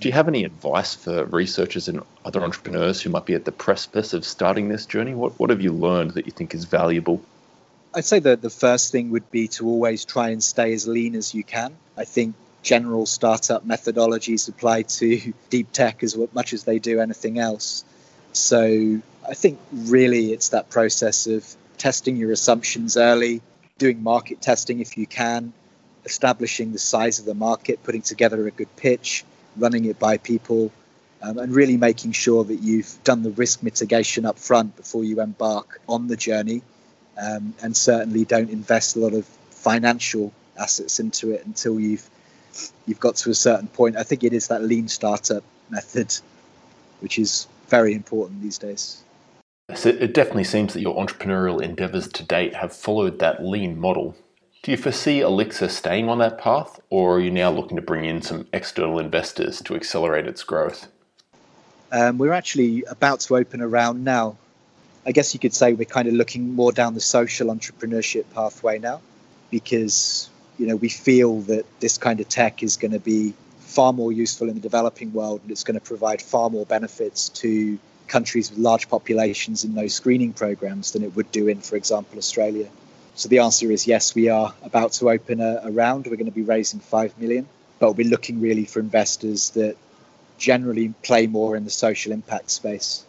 Do 0.00 0.08
you 0.08 0.12
have 0.12 0.28
any 0.28 0.44
advice 0.44 0.94
for 0.94 1.24
researchers 1.24 1.88
and 1.88 2.02
other 2.24 2.42
entrepreneurs 2.42 3.02
who 3.02 3.10
might 3.10 3.26
be 3.26 3.34
at 3.34 3.44
the 3.44 3.52
precipice 3.52 4.14
of 4.14 4.24
starting 4.24 4.68
this 4.68 4.86
journey? 4.86 5.14
What, 5.14 5.38
what 5.38 5.50
have 5.50 5.60
you 5.60 5.72
learned 5.72 6.12
that 6.12 6.24
you 6.24 6.32
think 6.32 6.54
is 6.54 6.64
valuable? 6.64 7.20
I'd 7.98 8.04
say 8.04 8.20
that 8.20 8.42
the 8.42 8.48
first 8.48 8.92
thing 8.92 9.10
would 9.10 9.28
be 9.28 9.48
to 9.48 9.66
always 9.66 10.04
try 10.04 10.28
and 10.28 10.40
stay 10.40 10.72
as 10.72 10.86
lean 10.86 11.16
as 11.16 11.34
you 11.34 11.42
can. 11.42 11.76
I 11.96 12.04
think 12.04 12.36
general 12.62 13.06
startup 13.06 13.66
methodologies 13.66 14.48
apply 14.48 14.82
to 14.82 15.32
deep 15.50 15.72
tech 15.72 16.04
as 16.04 16.16
much 16.32 16.52
as 16.52 16.62
they 16.62 16.78
do 16.78 17.00
anything 17.00 17.40
else. 17.40 17.82
So 18.32 19.00
I 19.28 19.34
think 19.34 19.58
really 19.72 20.32
it's 20.32 20.50
that 20.50 20.70
process 20.70 21.26
of 21.26 21.44
testing 21.76 22.14
your 22.14 22.30
assumptions 22.30 22.96
early, 22.96 23.42
doing 23.78 24.00
market 24.00 24.40
testing 24.40 24.78
if 24.78 24.96
you 24.96 25.08
can, 25.08 25.52
establishing 26.04 26.70
the 26.70 26.78
size 26.78 27.18
of 27.18 27.24
the 27.24 27.34
market, 27.34 27.82
putting 27.82 28.02
together 28.02 28.46
a 28.46 28.52
good 28.52 28.76
pitch, 28.76 29.24
running 29.56 29.86
it 29.86 29.98
by 29.98 30.18
people, 30.18 30.70
um, 31.20 31.36
and 31.36 31.52
really 31.52 31.76
making 31.76 32.12
sure 32.12 32.44
that 32.44 32.60
you've 32.62 32.96
done 33.02 33.24
the 33.24 33.30
risk 33.30 33.64
mitigation 33.64 34.24
up 34.24 34.38
front 34.38 34.76
before 34.76 35.02
you 35.02 35.20
embark 35.20 35.80
on 35.88 36.06
the 36.06 36.16
journey. 36.16 36.62
Um, 37.20 37.54
and 37.62 37.76
certainly 37.76 38.24
don't 38.24 38.50
invest 38.50 38.94
a 38.94 39.00
lot 39.00 39.12
of 39.12 39.26
financial 39.50 40.32
assets 40.56 41.00
into 41.00 41.32
it 41.32 41.44
until 41.44 41.80
you've 41.80 42.08
you've 42.86 43.00
got 43.00 43.16
to 43.16 43.30
a 43.30 43.34
certain 43.34 43.68
point. 43.68 43.96
I 43.96 44.02
think 44.02 44.24
it 44.24 44.32
is 44.32 44.48
that 44.48 44.62
lean 44.62 44.88
startup 44.88 45.42
method, 45.68 46.14
which 47.00 47.18
is 47.18 47.46
very 47.68 47.94
important 47.94 48.42
these 48.42 48.58
days. 48.58 49.02
So 49.74 49.90
it 49.90 50.14
definitely 50.14 50.44
seems 50.44 50.72
that 50.72 50.80
your 50.80 50.96
entrepreneurial 50.96 51.60
endeavors 51.60 52.08
to 52.08 52.22
date 52.22 52.54
have 52.54 52.72
followed 52.72 53.18
that 53.18 53.44
lean 53.44 53.78
model. 53.78 54.16
Do 54.62 54.70
you 54.70 54.76
foresee 54.76 55.20
Elixir 55.20 55.68
staying 55.68 56.08
on 56.08 56.18
that 56.18 56.38
path, 56.38 56.80
or 56.90 57.16
are 57.16 57.20
you 57.20 57.30
now 57.30 57.50
looking 57.50 57.76
to 57.76 57.82
bring 57.82 58.04
in 58.04 58.22
some 58.22 58.46
external 58.52 58.98
investors 58.98 59.60
to 59.62 59.74
accelerate 59.74 60.26
its 60.26 60.42
growth? 60.42 60.88
Um, 61.92 62.18
we're 62.18 62.32
actually 62.32 62.84
about 62.84 63.20
to 63.20 63.36
open 63.36 63.60
a 63.60 63.68
round 63.68 64.04
now. 64.04 64.36
I 65.06 65.12
guess 65.12 65.34
you 65.34 65.40
could 65.40 65.54
say 65.54 65.72
we're 65.72 65.84
kind 65.84 66.08
of 66.08 66.14
looking 66.14 66.54
more 66.54 66.72
down 66.72 66.94
the 66.94 67.00
social 67.00 67.48
entrepreneurship 67.48 68.24
pathway 68.34 68.78
now 68.78 69.00
because 69.50 70.28
you 70.58 70.66
know, 70.66 70.76
we 70.76 70.88
feel 70.88 71.40
that 71.42 71.64
this 71.80 71.98
kind 71.98 72.20
of 72.20 72.28
tech 72.28 72.62
is 72.62 72.76
going 72.76 72.90
to 72.90 72.98
be 72.98 73.32
far 73.60 73.92
more 73.92 74.12
useful 74.12 74.48
in 74.48 74.54
the 74.54 74.60
developing 74.60 75.12
world 75.12 75.40
and 75.42 75.50
it's 75.50 75.64
going 75.64 75.78
to 75.78 75.84
provide 75.84 76.20
far 76.20 76.50
more 76.50 76.66
benefits 76.66 77.28
to 77.28 77.78
countries 78.08 78.50
with 78.50 78.58
large 78.58 78.88
populations 78.88 79.64
in 79.64 79.74
those 79.74 79.94
screening 79.94 80.32
programs 80.32 80.92
than 80.92 81.04
it 81.04 81.14
would 81.14 81.30
do 81.30 81.46
in, 81.46 81.60
for 81.60 81.76
example, 81.76 82.18
Australia. 82.18 82.68
So 83.14 83.28
the 83.28 83.40
answer 83.40 83.70
is 83.70 83.86
yes, 83.86 84.14
we 84.14 84.30
are 84.30 84.54
about 84.62 84.92
to 84.94 85.10
open 85.10 85.40
a, 85.40 85.60
a 85.64 85.70
round. 85.70 86.06
We're 86.06 86.16
going 86.16 86.26
to 86.26 86.32
be 86.32 86.42
raising 86.42 86.80
5 86.80 87.18
million, 87.18 87.48
but 87.78 87.92
we're 87.92 88.08
looking 88.08 88.40
really 88.40 88.64
for 88.64 88.80
investors 88.80 89.50
that 89.50 89.76
generally 90.38 90.94
play 91.02 91.26
more 91.26 91.56
in 91.56 91.64
the 91.64 91.70
social 91.70 92.12
impact 92.12 92.50
space. 92.50 93.04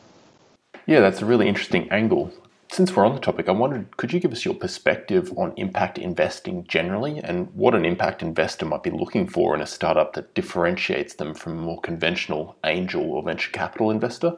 Yeah, 0.90 1.02
that's 1.02 1.22
a 1.22 1.26
really 1.26 1.48
interesting 1.48 1.88
angle. 1.92 2.34
Since 2.72 2.96
we're 2.96 3.06
on 3.06 3.14
the 3.14 3.22
topic, 3.22 3.48
I 3.48 3.52
wondered 3.52 3.96
could 3.98 4.12
you 4.12 4.20
give 4.20 4.32
us 4.32 4.44
your 4.44 4.56
perspective 4.56 5.32
on 5.38 5.54
impact 5.56 6.00
investing 6.00 6.64
generally 6.64 7.20
and 7.20 7.54
what 7.54 7.76
an 7.76 7.86
impact 7.86 8.24
investor 8.24 8.66
might 8.66 8.82
be 8.82 8.90
looking 8.90 9.28
for 9.28 9.54
in 9.54 9.62
a 9.62 9.68
startup 9.68 10.14
that 10.14 10.34
differentiates 10.34 11.14
them 11.14 11.36
from 11.36 11.60
a 11.60 11.62
more 11.62 11.80
conventional 11.80 12.56
angel 12.64 13.04
or 13.04 13.22
venture 13.22 13.52
capital 13.52 13.92
investor? 13.92 14.36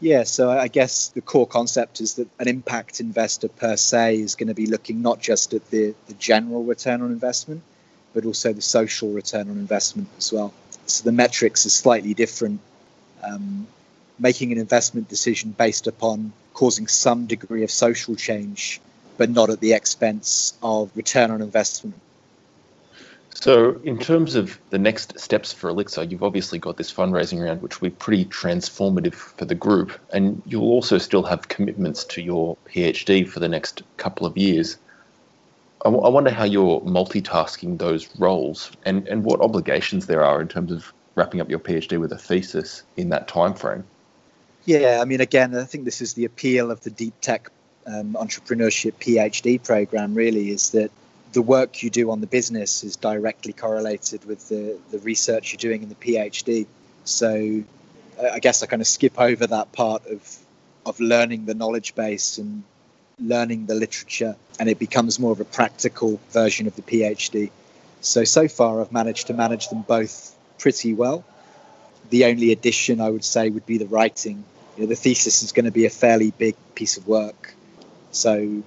Yeah, 0.00 0.24
so 0.24 0.50
I 0.50 0.66
guess 0.66 1.10
the 1.10 1.20
core 1.20 1.46
concept 1.46 2.00
is 2.00 2.14
that 2.14 2.26
an 2.40 2.48
impact 2.48 2.98
investor 2.98 3.46
per 3.46 3.76
se 3.76 4.16
is 4.16 4.34
going 4.34 4.48
to 4.48 4.54
be 4.54 4.66
looking 4.66 5.00
not 5.00 5.20
just 5.20 5.54
at 5.54 5.70
the, 5.70 5.94
the 6.08 6.14
general 6.14 6.64
return 6.64 7.02
on 7.02 7.12
investment, 7.12 7.62
but 8.14 8.24
also 8.24 8.52
the 8.52 8.62
social 8.62 9.12
return 9.12 9.48
on 9.48 9.58
investment 9.58 10.08
as 10.18 10.32
well. 10.32 10.52
So 10.86 11.04
the 11.04 11.12
metrics 11.12 11.64
are 11.66 11.70
slightly 11.70 12.14
different. 12.14 12.58
Um, 13.22 13.68
making 14.18 14.52
an 14.52 14.58
investment 14.58 15.08
decision 15.08 15.50
based 15.50 15.86
upon 15.86 16.32
causing 16.54 16.86
some 16.86 17.26
degree 17.26 17.64
of 17.64 17.70
social 17.70 18.16
change, 18.16 18.80
but 19.18 19.30
not 19.30 19.50
at 19.50 19.60
the 19.60 19.72
expense 19.72 20.54
of 20.62 20.90
return 20.96 21.30
on 21.30 21.42
investment. 21.42 21.94
So, 23.34 23.78
in 23.84 23.98
terms 23.98 24.34
of 24.34 24.58
the 24.70 24.78
next 24.78 25.20
steps 25.20 25.52
for 25.52 25.68
Elixir, 25.68 26.04
you've 26.04 26.22
obviously 26.22 26.58
got 26.58 26.78
this 26.78 26.90
fundraising 26.90 27.44
round, 27.44 27.60
which 27.60 27.80
will 27.80 27.90
be 27.90 27.94
pretty 27.94 28.24
transformative 28.24 29.12
for 29.12 29.44
the 29.44 29.54
group, 29.54 29.92
and 30.10 30.40
you'll 30.46 30.70
also 30.70 30.96
still 30.96 31.22
have 31.24 31.46
commitments 31.48 32.04
to 32.04 32.22
your 32.22 32.56
PhD 32.66 33.28
for 33.28 33.40
the 33.40 33.48
next 33.48 33.82
couple 33.98 34.26
of 34.26 34.38
years. 34.38 34.78
I, 35.82 35.90
w- 35.90 36.02
I 36.02 36.08
wonder 36.08 36.30
how 36.30 36.44
you're 36.44 36.80
multitasking 36.80 37.76
those 37.76 38.08
roles 38.18 38.72
and, 38.86 39.06
and 39.06 39.22
what 39.22 39.40
obligations 39.40 40.06
there 40.06 40.24
are 40.24 40.40
in 40.40 40.48
terms 40.48 40.72
of 40.72 40.94
wrapping 41.14 41.42
up 41.42 41.50
your 41.50 41.58
PhD 41.58 42.00
with 42.00 42.12
a 42.12 42.18
thesis 42.18 42.84
in 42.96 43.10
that 43.10 43.28
time 43.28 43.52
frame. 43.52 43.84
Yeah, 44.66 44.98
I 45.00 45.04
mean, 45.04 45.20
again, 45.20 45.54
I 45.54 45.62
think 45.62 45.84
this 45.84 46.00
is 46.00 46.14
the 46.14 46.24
appeal 46.24 46.72
of 46.72 46.80
the 46.80 46.90
deep 46.90 47.14
tech 47.20 47.50
um, 47.86 48.14
entrepreneurship 48.14 48.94
PhD 48.94 49.62
program. 49.62 50.14
Really, 50.14 50.50
is 50.50 50.70
that 50.70 50.90
the 51.32 51.40
work 51.40 51.84
you 51.84 51.90
do 51.90 52.10
on 52.10 52.20
the 52.20 52.26
business 52.26 52.82
is 52.82 52.96
directly 52.96 53.52
correlated 53.52 54.24
with 54.24 54.48
the 54.48 54.76
the 54.90 54.98
research 54.98 55.52
you're 55.52 55.58
doing 55.58 55.84
in 55.84 55.88
the 55.88 55.94
PhD. 55.94 56.66
So, 57.04 57.62
I 58.20 58.40
guess 58.40 58.64
I 58.64 58.66
kind 58.66 58.82
of 58.82 58.88
skip 58.88 59.20
over 59.20 59.46
that 59.46 59.70
part 59.70 60.04
of 60.06 60.38
of 60.84 60.98
learning 60.98 61.46
the 61.46 61.54
knowledge 61.54 61.94
base 61.94 62.38
and 62.38 62.64
learning 63.20 63.66
the 63.66 63.74
literature, 63.76 64.34
and 64.58 64.68
it 64.68 64.80
becomes 64.80 65.20
more 65.20 65.30
of 65.30 65.38
a 65.38 65.44
practical 65.44 66.18
version 66.30 66.66
of 66.66 66.74
the 66.74 66.82
PhD. 66.82 67.52
So, 68.00 68.24
so 68.24 68.48
far, 68.48 68.80
I've 68.80 68.90
managed 68.90 69.28
to 69.28 69.34
manage 69.34 69.68
them 69.68 69.82
both 69.82 70.34
pretty 70.58 70.92
well. 70.92 71.24
The 72.10 72.24
only 72.24 72.50
addition 72.50 73.00
I 73.00 73.10
would 73.10 73.24
say 73.24 73.48
would 73.48 73.64
be 73.64 73.78
the 73.78 73.86
writing. 73.86 74.44
You 74.76 74.82
know, 74.82 74.88
the 74.88 74.96
thesis 74.96 75.42
is 75.42 75.52
going 75.52 75.64
to 75.64 75.72
be 75.72 75.86
a 75.86 75.90
fairly 75.90 76.30
big 76.30 76.54
piece 76.74 76.96
of 76.96 77.06
work. 77.08 77.54
So, 78.10 78.62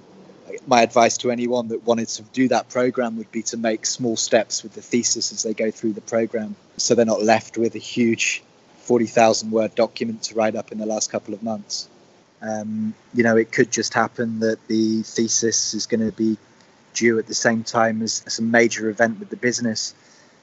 my 0.66 0.82
advice 0.82 1.18
to 1.18 1.30
anyone 1.30 1.68
that 1.68 1.86
wanted 1.86 2.08
to 2.08 2.22
do 2.22 2.48
that 2.48 2.68
program 2.68 3.16
would 3.18 3.30
be 3.30 3.42
to 3.44 3.56
make 3.56 3.86
small 3.86 4.16
steps 4.16 4.62
with 4.62 4.74
the 4.74 4.82
thesis 4.82 5.32
as 5.32 5.44
they 5.44 5.54
go 5.54 5.70
through 5.70 5.92
the 5.92 6.00
program 6.00 6.56
so 6.76 6.94
they're 6.94 7.06
not 7.06 7.22
left 7.22 7.56
with 7.56 7.76
a 7.76 7.78
huge 7.78 8.42
40,000 8.78 9.52
word 9.52 9.74
document 9.76 10.24
to 10.24 10.34
write 10.34 10.56
up 10.56 10.72
in 10.72 10.78
the 10.78 10.86
last 10.86 11.12
couple 11.12 11.34
of 11.34 11.42
months. 11.42 11.88
Um, 12.42 12.94
you 13.14 13.22
know, 13.22 13.36
it 13.36 13.52
could 13.52 13.70
just 13.70 13.94
happen 13.94 14.40
that 14.40 14.66
the 14.66 15.02
thesis 15.02 15.74
is 15.74 15.86
going 15.86 16.04
to 16.04 16.10
be 16.10 16.36
due 16.94 17.18
at 17.18 17.26
the 17.26 17.34
same 17.34 17.62
time 17.62 18.02
as 18.02 18.24
some 18.26 18.50
major 18.50 18.88
event 18.88 19.20
with 19.20 19.30
the 19.30 19.36
business. 19.36 19.94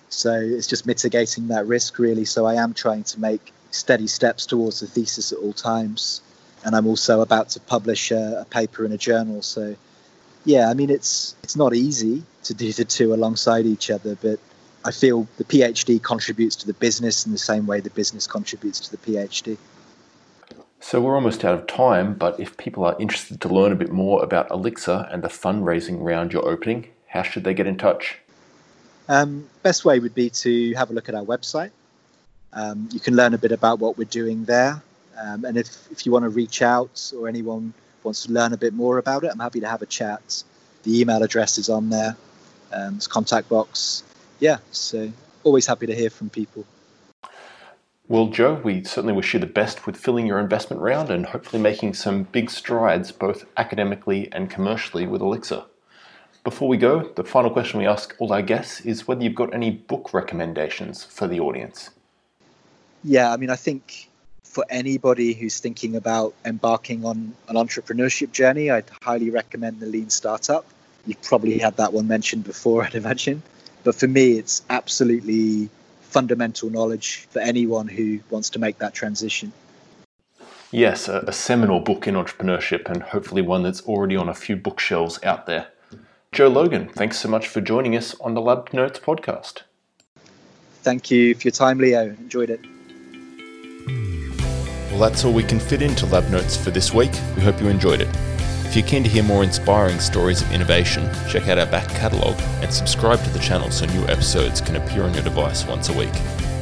So 0.09 0.33
it's 0.33 0.67
just 0.67 0.85
mitigating 0.85 1.49
that 1.49 1.67
risk, 1.67 1.99
really. 1.99 2.23
So 2.25 2.45
I 2.45 2.55
am 2.55 2.73
trying 2.73 3.03
to 3.03 3.19
make 3.19 3.51
steady 3.77 4.07
steps 4.07 4.45
towards 4.45 4.79
the 4.79 4.87
thesis 4.87 5.31
at 5.31 5.39
all 5.39 5.53
times. 5.53 6.21
And 6.65 6.75
I'm 6.75 6.87
also 6.87 7.21
about 7.21 7.49
to 7.49 7.59
publish 7.59 8.11
a, 8.11 8.41
a 8.41 8.45
paper 8.45 8.83
in 8.83 8.91
a 8.91 8.97
journal. 8.97 9.41
So, 9.41 9.75
yeah, 10.43 10.69
I 10.69 10.73
mean, 10.73 10.89
it's 10.89 11.35
it's 11.43 11.55
not 11.55 11.73
easy 11.73 12.23
to 12.43 12.53
do 12.53 12.73
the 12.73 12.85
two 12.85 13.13
alongside 13.13 13.65
each 13.65 13.89
other, 13.91 14.15
but 14.15 14.39
I 14.83 14.91
feel 14.91 15.27
the 15.37 15.43
PhD 15.43 16.01
contributes 16.01 16.55
to 16.57 16.67
the 16.67 16.73
business 16.73 17.25
in 17.25 17.31
the 17.31 17.37
same 17.37 17.67
way 17.67 17.79
the 17.79 17.89
business 17.89 18.25
contributes 18.25 18.79
to 18.81 18.91
the 18.91 18.97
PhD. 18.97 19.57
So 20.79 21.01
we're 21.01 21.15
almost 21.15 21.43
out 21.43 21.55
of 21.55 21.67
time, 21.67 22.13
but 22.13 22.39
if 22.39 22.55
people 22.55 22.85
are 22.85 22.95
interested 22.99 23.41
to 23.41 23.49
learn 23.49 23.71
a 23.71 23.75
bit 23.75 23.91
more 23.91 24.23
about 24.23 24.49
Elixir 24.51 25.07
and 25.11 25.23
the 25.23 25.27
fundraising 25.27 25.97
round 25.99 26.31
you're 26.31 26.47
opening, 26.47 26.87
how 27.07 27.23
should 27.23 27.43
they 27.43 27.53
get 27.53 27.67
in 27.67 27.77
touch? 27.77 28.19
Um, 29.09 29.49
best 29.63 29.85
way 29.85 29.99
would 29.99 30.13
be 30.13 30.29
to 30.29 30.73
have 30.75 30.89
a 30.89 30.93
look 30.93 31.09
at 31.09 31.15
our 31.15 31.23
website. 31.23 31.71
Um, 32.57 32.89
you 32.91 32.99
can 32.99 33.15
learn 33.15 33.35
a 33.35 33.37
bit 33.37 33.51
about 33.51 33.77
what 33.77 33.99
we're 33.99 34.05
doing 34.05 34.45
there. 34.45 34.81
Um, 35.15 35.45
and 35.45 35.57
if, 35.57 35.91
if 35.91 36.05
you 36.05 36.11
want 36.11 36.23
to 36.23 36.29
reach 36.29 36.63
out 36.63 37.11
or 37.15 37.27
anyone 37.27 37.71
wants 38.01 38.25
to 38.25 38.31
learn 38.31 38.51
a 38.51 38.57
bit 38.57 38.73
more 38.73 38.97
about 38.97 39.23
it, 39.23 39.31
I'm 39.31 39.39
happy 39.39 39.59
to 39.59 39.67
have 39.67 39.83
a 39.83 39.85
chat. 39.85 40.43
The 40.81 40.99
email 40.99 41.21
address 41.21 41.59
is 41.59 41.69
on 41.69 41.91
there, 41.91 42.17
um, 42.73 42.95
it's 42.95 43.05
contact 43.05 43.47
box. 43.47 44.03
Yeah, 44.39 44.57
so 44.71 45.11
always 45.43 45.67
happy 45.67 45.85
to 45.85 45.95
hear 45.95 46.09
from 46.09 46.31
people. 46.31 46.65
Well, 48.07 48.27
Joe, 48.27 48.59
we 48.63 48.83
certainly 48.83 49.13
wish 49.13 49.33
you 49.35 49.39
the 49.39 49.45
best 49.45 49.85
with 49.85 49.95
filling 49.95 50.25
your 50.25 50.39
investment 50.39 50.81
round 50.81 51.11
and 51.11 51.27
hopefully 51.27 51.61
making 51.61 51.93
some 51.93 52.23
big 52.23 52.49
strides 52.49 53.11
both 53.11 53.45
academically 53.57 54.31
and 54.31 54.49
commercially 54.49 55.05
with 55.05 55.21
Elixir. 55.21 55.65
Before 56.43 56.69
we 56.69 56.77
go, 56.77 57.11
the 57.15 57.23
final 57.23 57.51
question 57.51 57.79
we 57.79 57.85
ask 57.85 58.15
all 58.17 58.33
our 58.33 58.41
guests 58.41 58.81
is 58.81 59.07
whether 59.07 59.21
you've 59.21 59.35
got 59.35 59.53
any 59.53 59.69
book 59.69 60.11
recommendations 60.13 61.03
for 61.03 61.27
the 61.27 61.39
audience. 61.39 61.91
Yeah, 63.03 63.31
I 63.31 63.37
mean, 63.37 63.49
I 63.49 63.55
think 63.55 64.09
for 64.43 64.65
anybody 64.69 65.33
who's 65.33 65.59
thinking 65.59 65.95
about 65.95 66.33
embarking 66.43 67.05
on 67.05 67.35
an 67.47 67.55
entrepreneurship 67.55 68.31
journey, 68.31 68.71
I'd 68.71 68.89
highly 69.03 69.29
recommend 69.29 69.79
The 69.79 69.85
Lean 69.85 70.09
Startup. 70.09 70.65
You've 71.05 71.21
probably 71.21 71.59
had 71.59 71.77
that 71.77 71.93
one 71.93 72.07
mentioned 72.07 72.43
before, 72.43 72.83
I'd 72.85 72.95
imagine. 72.95 73.43
But 73.83 73.95
for 73.95 74.07
me, 74.07 74.31
it's 74.31 74.63
absolutely 74.69 75.69
fundamental 76.01 76.69
knowledge 76.69 77.27
for 77.29 77.39
anyone 77.39 77.87
who 77.87 78.19
wants 78.29 78.49
to 78.51 78.59
make 78.59 78.79
that 78.79 78.93
transition. 78.93 79.53
Yes, 80.71 81.07
a, 81.07 81.19
a, 81.27 81.31
seminal 81.31 81.79
book 81.79 82.07
in 82.07 82.15
entrepreneurship 82.15 82.89
and 82.89 83.01
hopefully 83.01 83.41
one 83.41 83.63
that's 83.63 83.81
already 83.81 84.17
on 84.17 84.27
a 84.27 84.33
few 84.33 84.57
bookshelves 84.57 85.19
out 85.23 85.45
there. 85.45 85.67
Joe 86.31 86.49
Logan, 86.49 86.89
thanks 86.89 87.19
so 87.19 87.29
much 87.29 87.47
for 87.47 87.61
joining 87.61 87.95
us 87.95 88.15
on 88.19 88.33
the 88.33 88.41
Lab 88.41 88.73
Notes 88.73 88.99
podcast. 88.99 89.61
Thank 90.81 91.09
you 91.11 91.35
for 91.35 91.43
your 91.43 91.51
time, 91.51 91.77
Leo. 91.77 92.09
Enjoyed 92.09 92.49
it. 92.49 92.59
Well, 94.97 95.11
that's 95.11 95.23
all 95.23 95.31
we 95.31 95.43
can 95.43 95.59
fit 95.59 95.83
into 95.83 96.07
Lab 96.07 96.27
Notes 96.31 96.57
for 96.57 96.71
this 96.71 96.91
week. 96.91 97.11
We 97.35 97.43
hope 97.43 97.61
you 97.61 97.67
enjoyed 97.67 98.01
it. 98.01 98.07
If 98.65 98.75
you're 98.75 98.83
keen 98.83 99.03
to 99.03 99.09
hear 99.09 99.21
more 99.21 99.43
inspiring 99.43 99.99
stories 99.99 100.41
of 100.41 100.51
innovation, 100.51 101.07
check 101.29 101.47
out 101.47 101.59
our 101.59 101.67
back 101.67 101.87
catalogue 101.89 102.39
and 102.63 102.73
subscribe 102.73 103.23
to 103.23 103.29
the 103.29 103.37
channel 103.37 103.69
so 103.69 103.85
new 103.85 104.07
episodes 104.07 104.59
can 104.59 104.75
appear 104.75 105.03
on 105.03 105.13
your 105.13 105.21
device 105.21 105.67
once 105.67 105.89
a 105.89 105.93
week. 105.93 106.15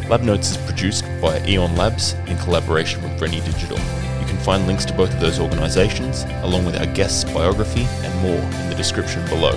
Lab 0.10 0.21
Notes 0.21 0.52
is 0.52 0.58
produced 0.58 1.06
by 1.21 1.41
Eon 1.48 1.78
Labs 1.78 2.12
in 2.28 2.38
collaboration 2.39 3.02
with 3.02 3.21
Rennie 3.21 3.39
Digital. 3.39 3.78
You 4.19 4.28
can 4.28 4.38
find 4.39 4.67
links 4.67 4.84
to 4.84 4.93
both 4.93 5.13
of 5.13 5.21
those 5.21 5.39
organisations, 5.39 6.26
along 6.43 6.65
with 6.65 6.76
our 6.76 6.88
guest's 6.88 7.24
biography 7.24 7.86
and 8.04 8.21
more 8.21 8.62
in 8.63 8.69
the 8.69 8.76
description 8.76 9.26
below. 9.30 9.56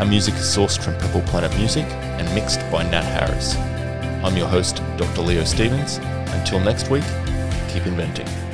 Our 0.00 0.04
music 0.04 0.34
is 0.34 0.56
sourced 0.56 0.82
from 0.82 0.98
Purple 0.98 1.22
Planet 1.22 1.56
Music 1.56 1.84
and 1.84 2.34
mixed 2.34 2.58
by 2.72 2.82
Nat 2.90 3.02
Harris. 3.02 3.54
I'm 4.24 4.36
your 4.36 4.48
host, 4.48 4.82
Dr. 4.96 5.22
Leo 5.22 5.44
Stevens. 5.44 5.98
Until 6.32 6.58
next 6.58 6.90
week, 6.90 7.04
keep 7.70 7.86
inventing. 7.86 8.49